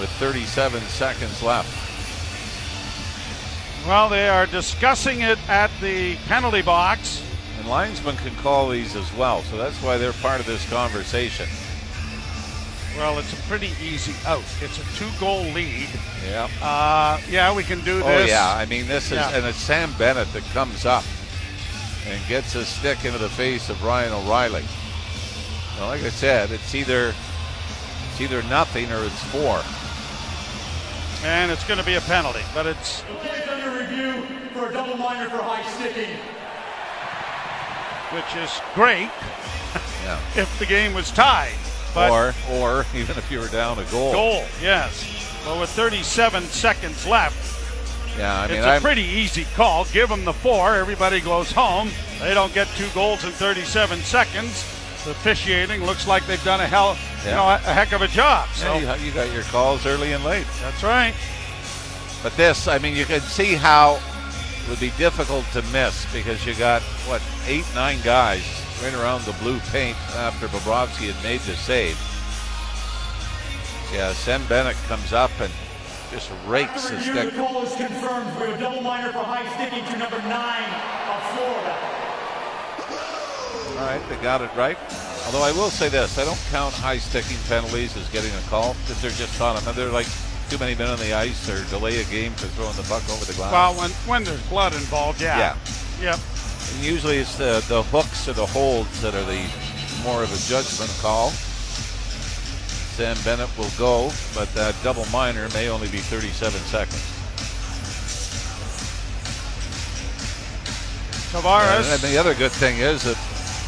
with 0.00 0.08
37 0.18 0.80
seconds 0.88 1.42
left. 1.42 1.87
Well, 3.86 4.08
they 4.08 4.28
are 4.28 4.46
discussing 4.46 5.22
it 5.22 5.38
at 5.48 5.70
the 5.80 6.16
penalty 6.26 6.62
box. 6.62 7.22
And 7.58 7.68
linesmen 7.68 8.16
can 8.16 8.34
call 8.36 8.68
these 8.68 8.94
as 8.96 9.12
well, 9.14 9.42
so 9.42 9.56
that's 9.56 9.76
why 9.82 9.96
they're 9.96 10.12
part 10.14 10.40
of 10.40 10.46
this 10.46 10.68
conversation. 10.68 11.48
Well, 12.96 13.18
it's 13.18 13.32
a 13.32 13.42
pretty 13.48 13.70
easy 13.82 14.12
out. 14.26 14.42
It's 14.60 14.78
a 14.78 14.96
two-goal 14.98 15.42
lead. 15.52 15.88
Yeah. 16.28 16.48
Uh, 16.60 17.20
yeah, 17.30 17.54
we 17.54 17.62
can 17.62 17.78
do 17.84 17.98
this. 17.98 18.04
Oh 18.06 18.26
yeah. 18.26 18.54
I 18.56 18.66
mean, 18.66 18.86
this 18.88 19.06
is 19.06 19.12
Yeah. 19.12 19.30
and 19.36 19.46
it's 19.46 19.58
Sam 19.58 19.92
Bennett 19.96 20.32
that 20.32 20.42
comes 20.52 20.84
up 20.84 21.04
and 22.08 22.20
gets 22.28 22.54
a 22.56 22.64
stick 22.64 23.04
into 23.04 23.18
the 23.18 23.28
face 23.28 23.70
of 23.70 23.82
Ryan 23.84 24.12
O'Reilly. 24.12 24.64
Now, 25.78 25.86
like 25.86 26.02
I 26.02 26.08
said, 26.10 26.50
it's 26.50 26.74
either 26.74 27.14
it's 28.10 28.20
either 28.20 28.42
nothing 28.44 28.90
or 28.90 29.04
it's 29.04 29.22
four. 29.24 29.62
And 31.24 31.50
it's 31.52 31.64
going 31.66 31.78
to 31.78 31.86
be 31.86 31.94
a 31.94 32.00
penalty, 32.00 32.42
but 32.54 32.66
it's 32.66 33.02
review 33.88 34.22
for 34.52 34.68
a 34.68 34.72
double 34.72 34.96
minor 34.96 35.28
for 35.30 35.38
high 35.38 35.62
sticking. 35.74 36.16
which 38.12 38.36
is 38.42 38.60
great 38.74 39.10
Yeah. 40.04 40.18
if 40.36 40.58
the 40.58 40.66
game 40.66 40.94
was 40.94 41.10
tied. 41.10 41.52
But 41.94 42.10
or 42.10 42.34
or 42.52 42.86
even 42.94 43.16
if 43.16 43.30
you 43.30 43.40
were 43.40 43.48
down 43.48 43.78
a 43.78 43.84
goal. 43.84 44.12
goal, 44.12 44.44
yes. 44.62 45.04
Well, 45.46 45.60
with 45.60 45.70
37 45.70 46.44
seconds 46.44 47.06
left, 47.06 48.18
Yeah. 48.18 48.40
I 48.42 48.46
mean, 48.48 48.56
it's 48.58 48.66
a 48.66 48.70
I'm, 48.70 48.82
pretty 48.82 49.02
easy 49.02 49.44
call. 49.56 49.84
Give 49.86 50.08
them 50.08 50.24
the 50.24 50.32
four. 50.32 50.74
Everybody 50.74 51.20
goes 51.20 51.50
home. 51.52 51.90
They 52.20 52.34
don't 52.34 52.52
get 52.52 52.68
two 52.76 52.88
goals 52.94 53.24
in 53.24 53.30
37 53.30 54.00
seconds. 54.00 54.64
The 55.04 55.12
officiating 55.12 55.84
looks 55.84 56.06
like 56.06 56.26
they've 56.26 56.42
done 56.44 56.60
a 56.60 56.66
hell, 56.66 56.98
you 57.24 57.30
know, 57.30 57.44
a, 57.44 57.54
a 57.54 57.72
heck 57.72 57.92
of 57.92 58.02
a 58.02 58.08
job. 58.08 58.48
So 58.54 58.74
yeah, 58.78 58.96
you, 58.96 59.06
you 59.06 59.12
got 59.12 59.32
your 59.32 59.44
calls 59.44 59.86
early 59.86 60.12
and 60.12 60.24
late. 60.24 60.46
that's 60.60 60.82
right. 60.82 61.14
But 62.22 62.36
this, 62.36 62.66
I 62.66 62.78
mean, 62.78 62.96
you 62.96 63.04
can 63.04 63.20
see 63.20 63.54
how 63.54 64.00
it 64.62 64.68
would 64.68 64.80
be 64.80 64.90
difficult 64.98 65.44
to 65.52 65.62
miss 65.72 66.10
because 66.12 66.44
you 66.44 66.54
got 66.54 66.82
what 67.06 67.22
eight, 67.46 67.64
nine 67.74 67.98
guys 68.02 68.42
right 68.82 68.94
around 68.94 69.22
the 69.24 69.32
blue 69.34 69.58
paint 69.70 69.96
after 70.16 70.46
Bobrovsky 70.48 71.12
had 71.12 71.22
made 71.22 71.40
the 71.40 71.54
save. 71.54 71.96
Yeah, 73.92 74.12
Sam 74.12 74.44
Bennett 74.46 74.76
comes 74.86 75.12
up 75.12 75.30
and 75.40 75.52
just 76.10 76.30
rakes 76.46 76.88
his 76.88 77.02
stick. 77.02 77.30
the 77.30 77.36
call 77.36 77.62
is 77.62 77.74
confirmed 77.74 78.30
for 78.36 78.46
a 78.46 78.58
double 78.58 78.82
minor 78.82 79.12
for 79.12 79.22
high 79.22 79.48
sticking 79.54 79.84
to 79.92 79.98
number 79.98 80.18
nine 80.22 80.68
of 81.08 81.22
Florida. 81.34 81.76
All 83.78 83.86
right, 83.86 84.02
they 84.08 84.16
got 84.16 84.42
it 84.42 84.50
right. 84.56 84.76
Although 85.26 85.42
I 85.42 85.52
will 85.52 85.70
say 85.70 85.88
this, 85.88 86.18
I 86.18 86.24
don't 86.24 86.40
count 86.50 86.74
high 86.74 86.98
sticking 86.98 87.36
penalties 87.48 87.96
as 87.96 88.08
getting 88.10 88.32
a 88.32 88.40
call 88.48 88.74
because 88.82 89.00
they're 89.00 89.10
just 89.10 89.40
on 89.40 89.56
them. 89.56 89.68
And 89.68 89.76
They're 89.76 89.90
like 89.90 90.08
too 90.48 90.58
many 90.58 90.74
men 90.74 90.88
on 90.88 90.98
the 90.98 91.12
ice 91.12 91.48
or 91.48 91.62
delay 91.70 92.00
a 92.00 92.04
game 92.04 92.32
for 92.32 92.46
throwing 92.48 92.76
the 92.76 92.82
puck 92.82 93.02
over 93.10 93.24
the 93.24 93.34
glass. 93.34 93.52
Well, 93.52 93.74
when 93.74 93.90
when 94.06 94.24
there's 94.24 94.42
blood 94.48 94.72
involved, 94.72 95.20
yeah. 95.20 95.38
Yeah. 95.38 95.56
Yep. 96.00 96.20
And 96.74 96.84
usually 96.84 97.18
it's 97.18 97.36
the, 97.36 97.64
the 97.68 97.82
hooks 97.82 98.28
or 98.28 98.32
the 98.32 98.46
holds 98.46 99.00
that 99.02 99.14
are 99.14 99.24
the 99.24 99.44
more 100.02 100.22
of 100.22 100.32
a 100.32 100.48
judgment 100.48 100.90
call. 101.00 101.30
Sam 102.96 103.16
Bennett 103.24 103.50
will 103.56 103.70
go, 103.78 104.10
but 104.34 104.52
that 104.54 104.74
double 104.82 105.06
minor 105.06 105.48
may 105.50 105.68
only 105.68 105.88
be 105.88 105.98
37 105.98 106.60
seconds. 106.62 107.14
Tavares. 111.32 111.92
And 111.92 112.00
the 112.02 112.18
other 112.18 112.34
good 112.34 112.52
thing 112.52 112.78
is 112.78 113.06
it 113.06 113.16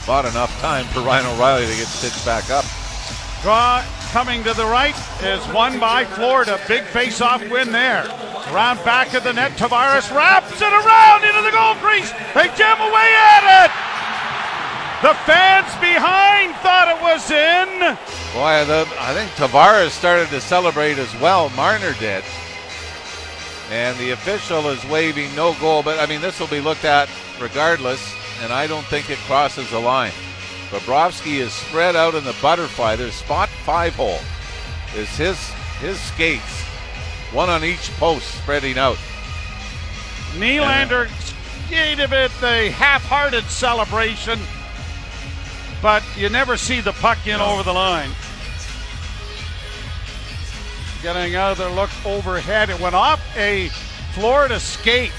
bought 0.07 0.25
enough 0.25 0.51
time 0.61 0.87
for 0.87 1.01
Ryan 1.01 1.27
O'Reilly 1.27 1.67
to 1.67 1.77
get 1.77 1.87
stitched 1.87 2.25
back 2.25 2.51
up. 2.51 2.65
Draw 3.43 3.85
coming 4.11 4.43
to 4.43 4.53
the 4.55 4.67
right 4.67 4.97
is 5.23 5.47
won 5.55 5.79
by 5.79 6.05
Florida. 6.05 6.59
Big 6.67 6.83
face-off 6.83 7.49
win 7.49 7.71
there. 7.71 8.03
Around 8.51 8.85
back 8.85 9.15
of 9.15 9.23
the 9.23 9.33
net, 9.33 9.53
Tavares 9.53 10.13
wraps 10.15 10.61
it 10.61 10.73
around 10.73 11.23
into 11.23 11.43
the 11.43 11.55
goal 11.55 11.75
crease. 11.77 12.11
They 12.35 12.51
jam 12.59 12.81
away 12.81 13.11
at 13.15 13.65
it. 13.65 13.71
The 15.07 15.15
fans 15.25 15.71
behind 15.81 16.55
thought 16.57 16.91
it 16.91 17.01
was 17.01 17.31
in. 17.31 17.97
Boy, 18.35 18.65
the, 18.67 18.87
I 18.99 19.15
think 19.15 19.31
Tavares 19.33 19.91
started 19.91 20.29
to 20.31 20.41
celebrate 20.41 20.99
as 20.99 21.15
well. 21.21 21.49
Marner 21.51 21.95
did. 22.01 22.25
And 23.71 23.97
the 23.99 24.11
official 24.11 24.69
is 24.71 24.85
waving 24.87 25.33
no 25.37 25.55
goal, 25.61 25.85
but 25.85 26.01
I 26.01 26.07
mean, 26.07 26.21
this 26.21 26.41
will 26.41 26.49
be 26.49 26.61
looked 26.61 26.85
at 26.85 27.09
regardless, 27.41 28.15
and 28.43 28.53
I 28.53 28.67
don't 28.67 28.85
think 28.87 29.09
it 29.09 29.19
crosses 29.19 29.71
the 29.71 29.79
line. 29.79 30.13
Bobrovsky 30.71 31.41
is 31.41 31.53
spread 31.53 31.97
out 31.97 32.15
in 32.15 32.25
the 32.25 32.37
butterfly. 32.41 32.97
There's 32.97 33.15
spot 33.15 33.49
five 33.49 33.95
hole. 33.95 34.21
Is 34.97 35.09
his 35.17 35.39
his 35.81 35.99
skates, 36.01 36.63
one 37.33 37.49
on 37.49 37.65
each 37.65 37.91
post, 37.97 38.27
spreading 38.43 38.79
out. 38.79 38.99
Nylander 40.35 41.09
skated 41.67 42.13
it, 42.13 42.31
the 42.41 42.71
half-hearted 42.71 43.45
celebration, 43.45 44.39
but 45.83 46.05
you 46.17 46.29
never 46.29 46.57
see 46.57 46.81
the 46.81 46.93
puck 46.93 47.27
in 47.27 47.41
over 47.41 47.63
the 47.63 47.73
line. 47.73 48.11
Getting 51.03 51.35
another 51.35 51.69
look 51.71 51.91
overhead. 52.05 52.69
It 52.69 52.79
went 52.79 52.95
off 52.95 53.21
a 53.37 53.69
Florida 54.13 54.61
skate 54.61 55.13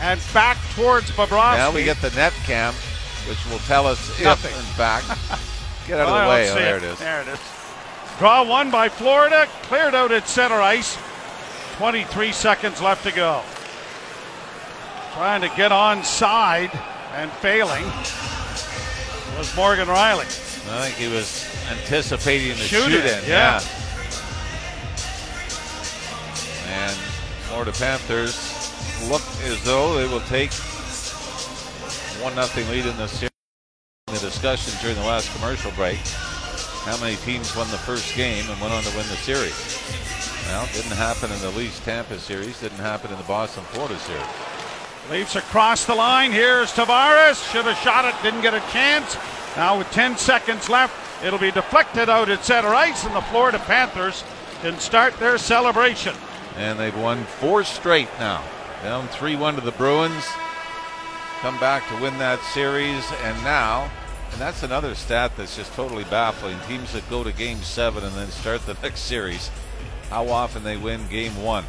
and 0.00 0.20
back 0.34 0.58
towards 0.74 1.10
Bobrovsky. 1.12 1.56
Now 1.56 1.72
we 1.72 1.84
get 1.84 2.00
the 2.02 2.10
net 2.10 2.32
cam, 2.44 2.74
which 3.28 3.44
will 3.50 3.58
tell 3.60 3.86
us 3.86 3.98
Nothing. 4.22 4.50
if, 4.52 4.58
in 4.58 4.64
fact. 4.74 5.06
Get 5.86 6.00
out 6.00 6.06
Well, 6.06 6.16
of 6.16 6.24
the 6.24 6.28
way. 6.30 6.50
Oh, 6.50 6.54
there 6.54 6.76
it 6.78 6.82
is. 6.82 6.98
There 6.98 7.20
it 7.22 7.28
is. 7.28 7.40
Draw 8.18 8.44
one 8.44 8.70
by 8.70 8.88
Florida, 8.88 9.46
cleared 9.62 9.94
out 9.94 10.12
at 10.12 10.26
center 10.28 10.60
ice. 10.60 10.96
23 11.76 12.32
seconds 12.32 12.80
left 12.80 13.02
to 13.04 13.12
go. 13.12 13.42
Trying 15.14 15.40
to 15.42 15.48
get 15.56 15.72
on 15.72 16.02
side 16.04 16.70
and 17.14 17.30
failing 17.32 17.84
was 19.36 19.54
Morgan 19.56 19.88
Rielly. 19.88 20.24
I 20.70 20.88
think 20.88 20.94
he 20.96 21.12
was 21.14 21.44
anticipating 21.70 22.48
the 22.50 22.54
Shoot 22.54 22.84
shoot, 22.90 23.04
it, 23.04 23.24
in. 23.24 23.28
yeah. 23.28 23.60
And 26.68 26.96
Florida 27.46 27.72
Panthers 27.72 28.36
look 29.10 29.22
as 29.44 29.62
though 29.64 29.94
they 29.94 30.06
will 30.06 30.20
take 30.22 30.50
one 32.22 32.34
nothing 32.34 32.68
lead 32.68 32.86
in 32.86 32.96
the 32.96 33.06
series. 33.06 33.30
The 34.06 34.18
discussion 34.18 34.72
during 34.80 34.96
the 34.96 35.06
last 35.06 35.34
commercial 35.34 35.70
break: 35.72 35.98
how 36.84 36.96
many 37.00 37.16
teams 37.16 37.54
won 37.56 37.70
the 37.70 37.78
first 37.78 38.14
game 38.14 38.44
and 38.48 38.60
went 38.60 38.72
on 38.72 38.82
to 38.82 38.90
win 38.96 39.06
the 39.08 39.16
series? 39.16 39.54
Well, 40.46 40.68
didn't 40.72 40.96
happen 40.96 41.32
in 41.32 41.40
the 41.40 41.50
Leafs 41.50 41.80
Tampa 41.80 42.18
series. 42.18 42.60
Didn't 42.60 42.78
happen 42.78 43.10
in 43.10 43.16
the 43.16 43.24
Boston 43.24 43.64
Florida 43.64 43.98
series. 43.98 44.22
Leafs 45.10 45.36
across 45.36 45.84
the 45.84 45.94
line. 45.94 46.32
Here's 46.32 46.72
Tavares. 46.72 47.50
Should 47.50 47.64
have 47.64 47.78
shot 47.78 48.04
it, 48.04 48.14
didn't 48.22 48.42
get 48.42 48.54
a 48.54 48.60
chance. 48.70 49.16
Now 49.56 49.78
with 49.78 49.90
10 49.90 50.16
seconds 50.16 50.68
left, 50.68 50.94
it'll 51.24 51.38
be 51.38 51.50
deflected 51.50 52.08
out 52.08 52.28
at 52.28 52.44
center 52.44 52.74
ice, 52.74 53.04
and 53.04 53.14
the 53.14 53.20
Florida 53.22 53.58
Panthers 53.60 54.24
can 54.60 54.78
start 54.78 55.16
their 55.18 55.38
celebration. 55.38 56.14
And 56.56 56.78
they've 56.78 56.96
won 56.96 57.24
four 57.24 57.64
straight 57.64 58.08
now. 58.18 58.42
Down 58.82 59.08
3 59.08 59.36
1 59.36 59.54
to 59.56 59.60
the 59.60 59.72
Bruins. 59.72 60.24
Come 61.44 61.60
back 61.60 61.86
to 61.90 62.00
win 62.00 62.16
that 62.16 62.40
series. 62.40 63.04
And 63.22 63.36
now, 63.44 63.90
and 64.32 64.40
that's 64.40 64.62
another 64.62 64.94
stat 64.94 65.32
that's 65.36 65.58
just 65.58 65.74
totally 65.74 66.04
baffling. 66.04 66.58
Teams 66.66 66.94
that 66.94 67.06
go 67.10 67.22
to 67.22 67.32
game 67.32 67.58
seven 67.58 68.02
and 68.02 68.14
then 68.14 68.28
start 68.28 68.64
the 68.64 68.72
next 68.82 69.00
series, 69.00 69.50
how 70.08 70.26
often 70.30 70.64
they 70.64 70.78
win 70.78 71.06
game 71.08 71.36
one. 71.42 71.66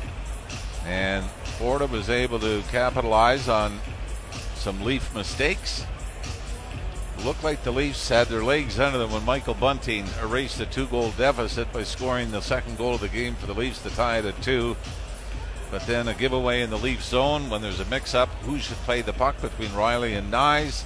And 0.85 1.25
Florida 1.57 1.87
was 1.87 2.09
able 2.09 2.39
to 2.39 2.63
capitalize 2.71 3.49
on 3.49 3.81
some 4.55 4.81
Leaf 4.85 5.13
mistakes. 5.13 5.85
Looked 7.25 7.43
like 7.43 7.61
the 7.65 7.71
Leafs 7.71 8.07
had 8.07 8.27
their 8.27 8.45
legs 8.45 8.79
under 8.79 8.97
them 8.97 9.11
when 9.11 9.25
Michael 9.25 9.55
Bunting 9.55 10.05
erased 10.21 10.61
a 10.61 10.65
two 10.67 10.87
goal 10.87 11.11
deficit 11.17 11.73
by 11.73 11.83
scoring 11.83 12.31
the 12.31 12.39
second 12.39 12.77
goal 12.77 12.95
of 12.95 13.01
the 13.01 13.09
game 13.09 13.35
for 13.35 13.47
the 13.47 13.53
Leafs 13.53 13.83
to 13.83 13.89
tie 13.89 14.19
it 14.19 14.25
at 14.25 14.41
two. 14.41 14.77
But 15.71 15.85
then 15.87 16.07
a 16.07 16.13
giveaway 16.13 16.61
in 16.61 16.69
the 16.69 16.77
Leaf 16.77 17.03
zone 17.03 17.49
when 17.49 17.61
there's 17.61 17.79
a 17.79 17.85
mix 17.85 18.13
up 18.13 18.29
who 18.43 18.59
should 18.59 18.77
play 18.77 19.01
the 19.01 19.13
puck 19.13 19.41
between 19.41 19.69
Rielly 19.69 20.17
and 20.17 20.31
Knies. 20.31 20.83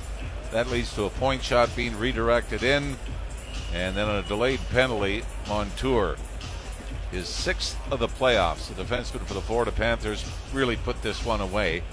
That 0.51 0.69
leads 0.69 0.93
to 0.95 1.03
a 1.03 1.09
point 1.09 1.43
shot 1.43 1.75
being 1.75 1.97
redirected 1.97 2.63
in. 2.63 2.97
And 3.73 3.95
then 3.95 4.09
a 4.09 4.23
delayed 4.23 4.61
penalty, 4.71 5.23
Montour. 5.47 6.15
His 7.11 7.27
sixth 7.27 7.77
of 7.91 7.99
the 7.99 8.07
playoffs. 8.07 8.73
The 8.73 8.83
defenseman 8.83 9.25
for 9.25 9.33
the 9.33 9.41
Florida 9.41 9.71
Panthers 9.71 10.25
really 10.53 10.75
put 10.77 11.01
this 11.01 11.23
one 11.25 11.41
away. 11.41 11.83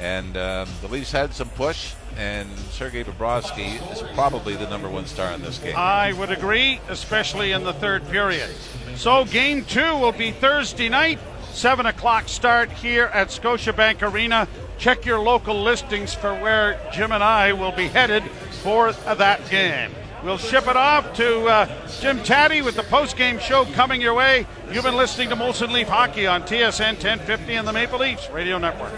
And 0.00 0.36
um, 0.36 0.68
the 0.80 0.88
Leafs 0.88 1.12
had 1.12 1.32
some 1.32 1.48
push, 1.50 1.94
and 2.16 2.48
Sergei 2.70 3.04
Bobrovsky 3.04 3.80
is 3.92 4.02
probably 4.14 4.56
the 4.56 4.68
number 4.68 4.88
one 4.88 5.06
star 5.06 5.32
in 5.32 5.40
this 5.40 5.58
game. 5.58 5.74
I 5.76 6.12
would 6.14 6.32
agree, 6.32 6.80
especially 6.88 7.52
in 7.52 7.62
the 7.62 7.74
third 7.74 8.06
period. 8.08 8.50
So 8.96 9.24
game 9.24 9.64
two 9.64 9.96
will 9.96 10.12
be 10.12 10.32
Thursday 10.32 10.88
night, 10.88 11.20
7 11.54 11.86
o'clock 11.86 12.28
start 12.28 12.70
here 12.72 13.04
at 13.14 13.28
Scotiabank 13.28 14.02
Arena. 14.02 14.48
Check 14.76 15.06
your 15.06 15.20
local 15.20 15.62
listings 15.62 16.12
for 16.12 16.34
where 16.34 16.80
Jim 16.92 17.12
and 17.12 17.22
I 17.22 17.52
will 17.52 17.70
be 17.70 17.86
headed 17.86 18.24
for 18.62 18.92
that 18.92 19.48
game. 19.48 19.92
We'll 20.24 20.36
ship 20.36 20.66
it 20.66 20.76
off 20.76 21.14
to 21.16 21.46
uh, 21.46 21.88
Jim 22.00 22.22
Tatti 22.24 22.60
with 22.60 22.74
the 22.74 22.82
post-game 22.82 23.38
show 23.38 23.66
coming 23.66 24.00
your 24.00 24.14
way. 24.14 24.46
You've 24.72 24.84
been 24.84 24.96
listening 24.96 25.28
to 25.28 25.36
Molson 25.36 25.70
Leaf 25.70 25.86
Hockey 25.86 26.26
on 26.26 26.42
TSN 26.42 26.94
1050 26.94 27.54
and 27.54 27.68
the 27.68 27.72
Maple 27.72 28.00
Leafs 28.00 28.28
Radio 28.30 28.58
Network. 28.58 28.92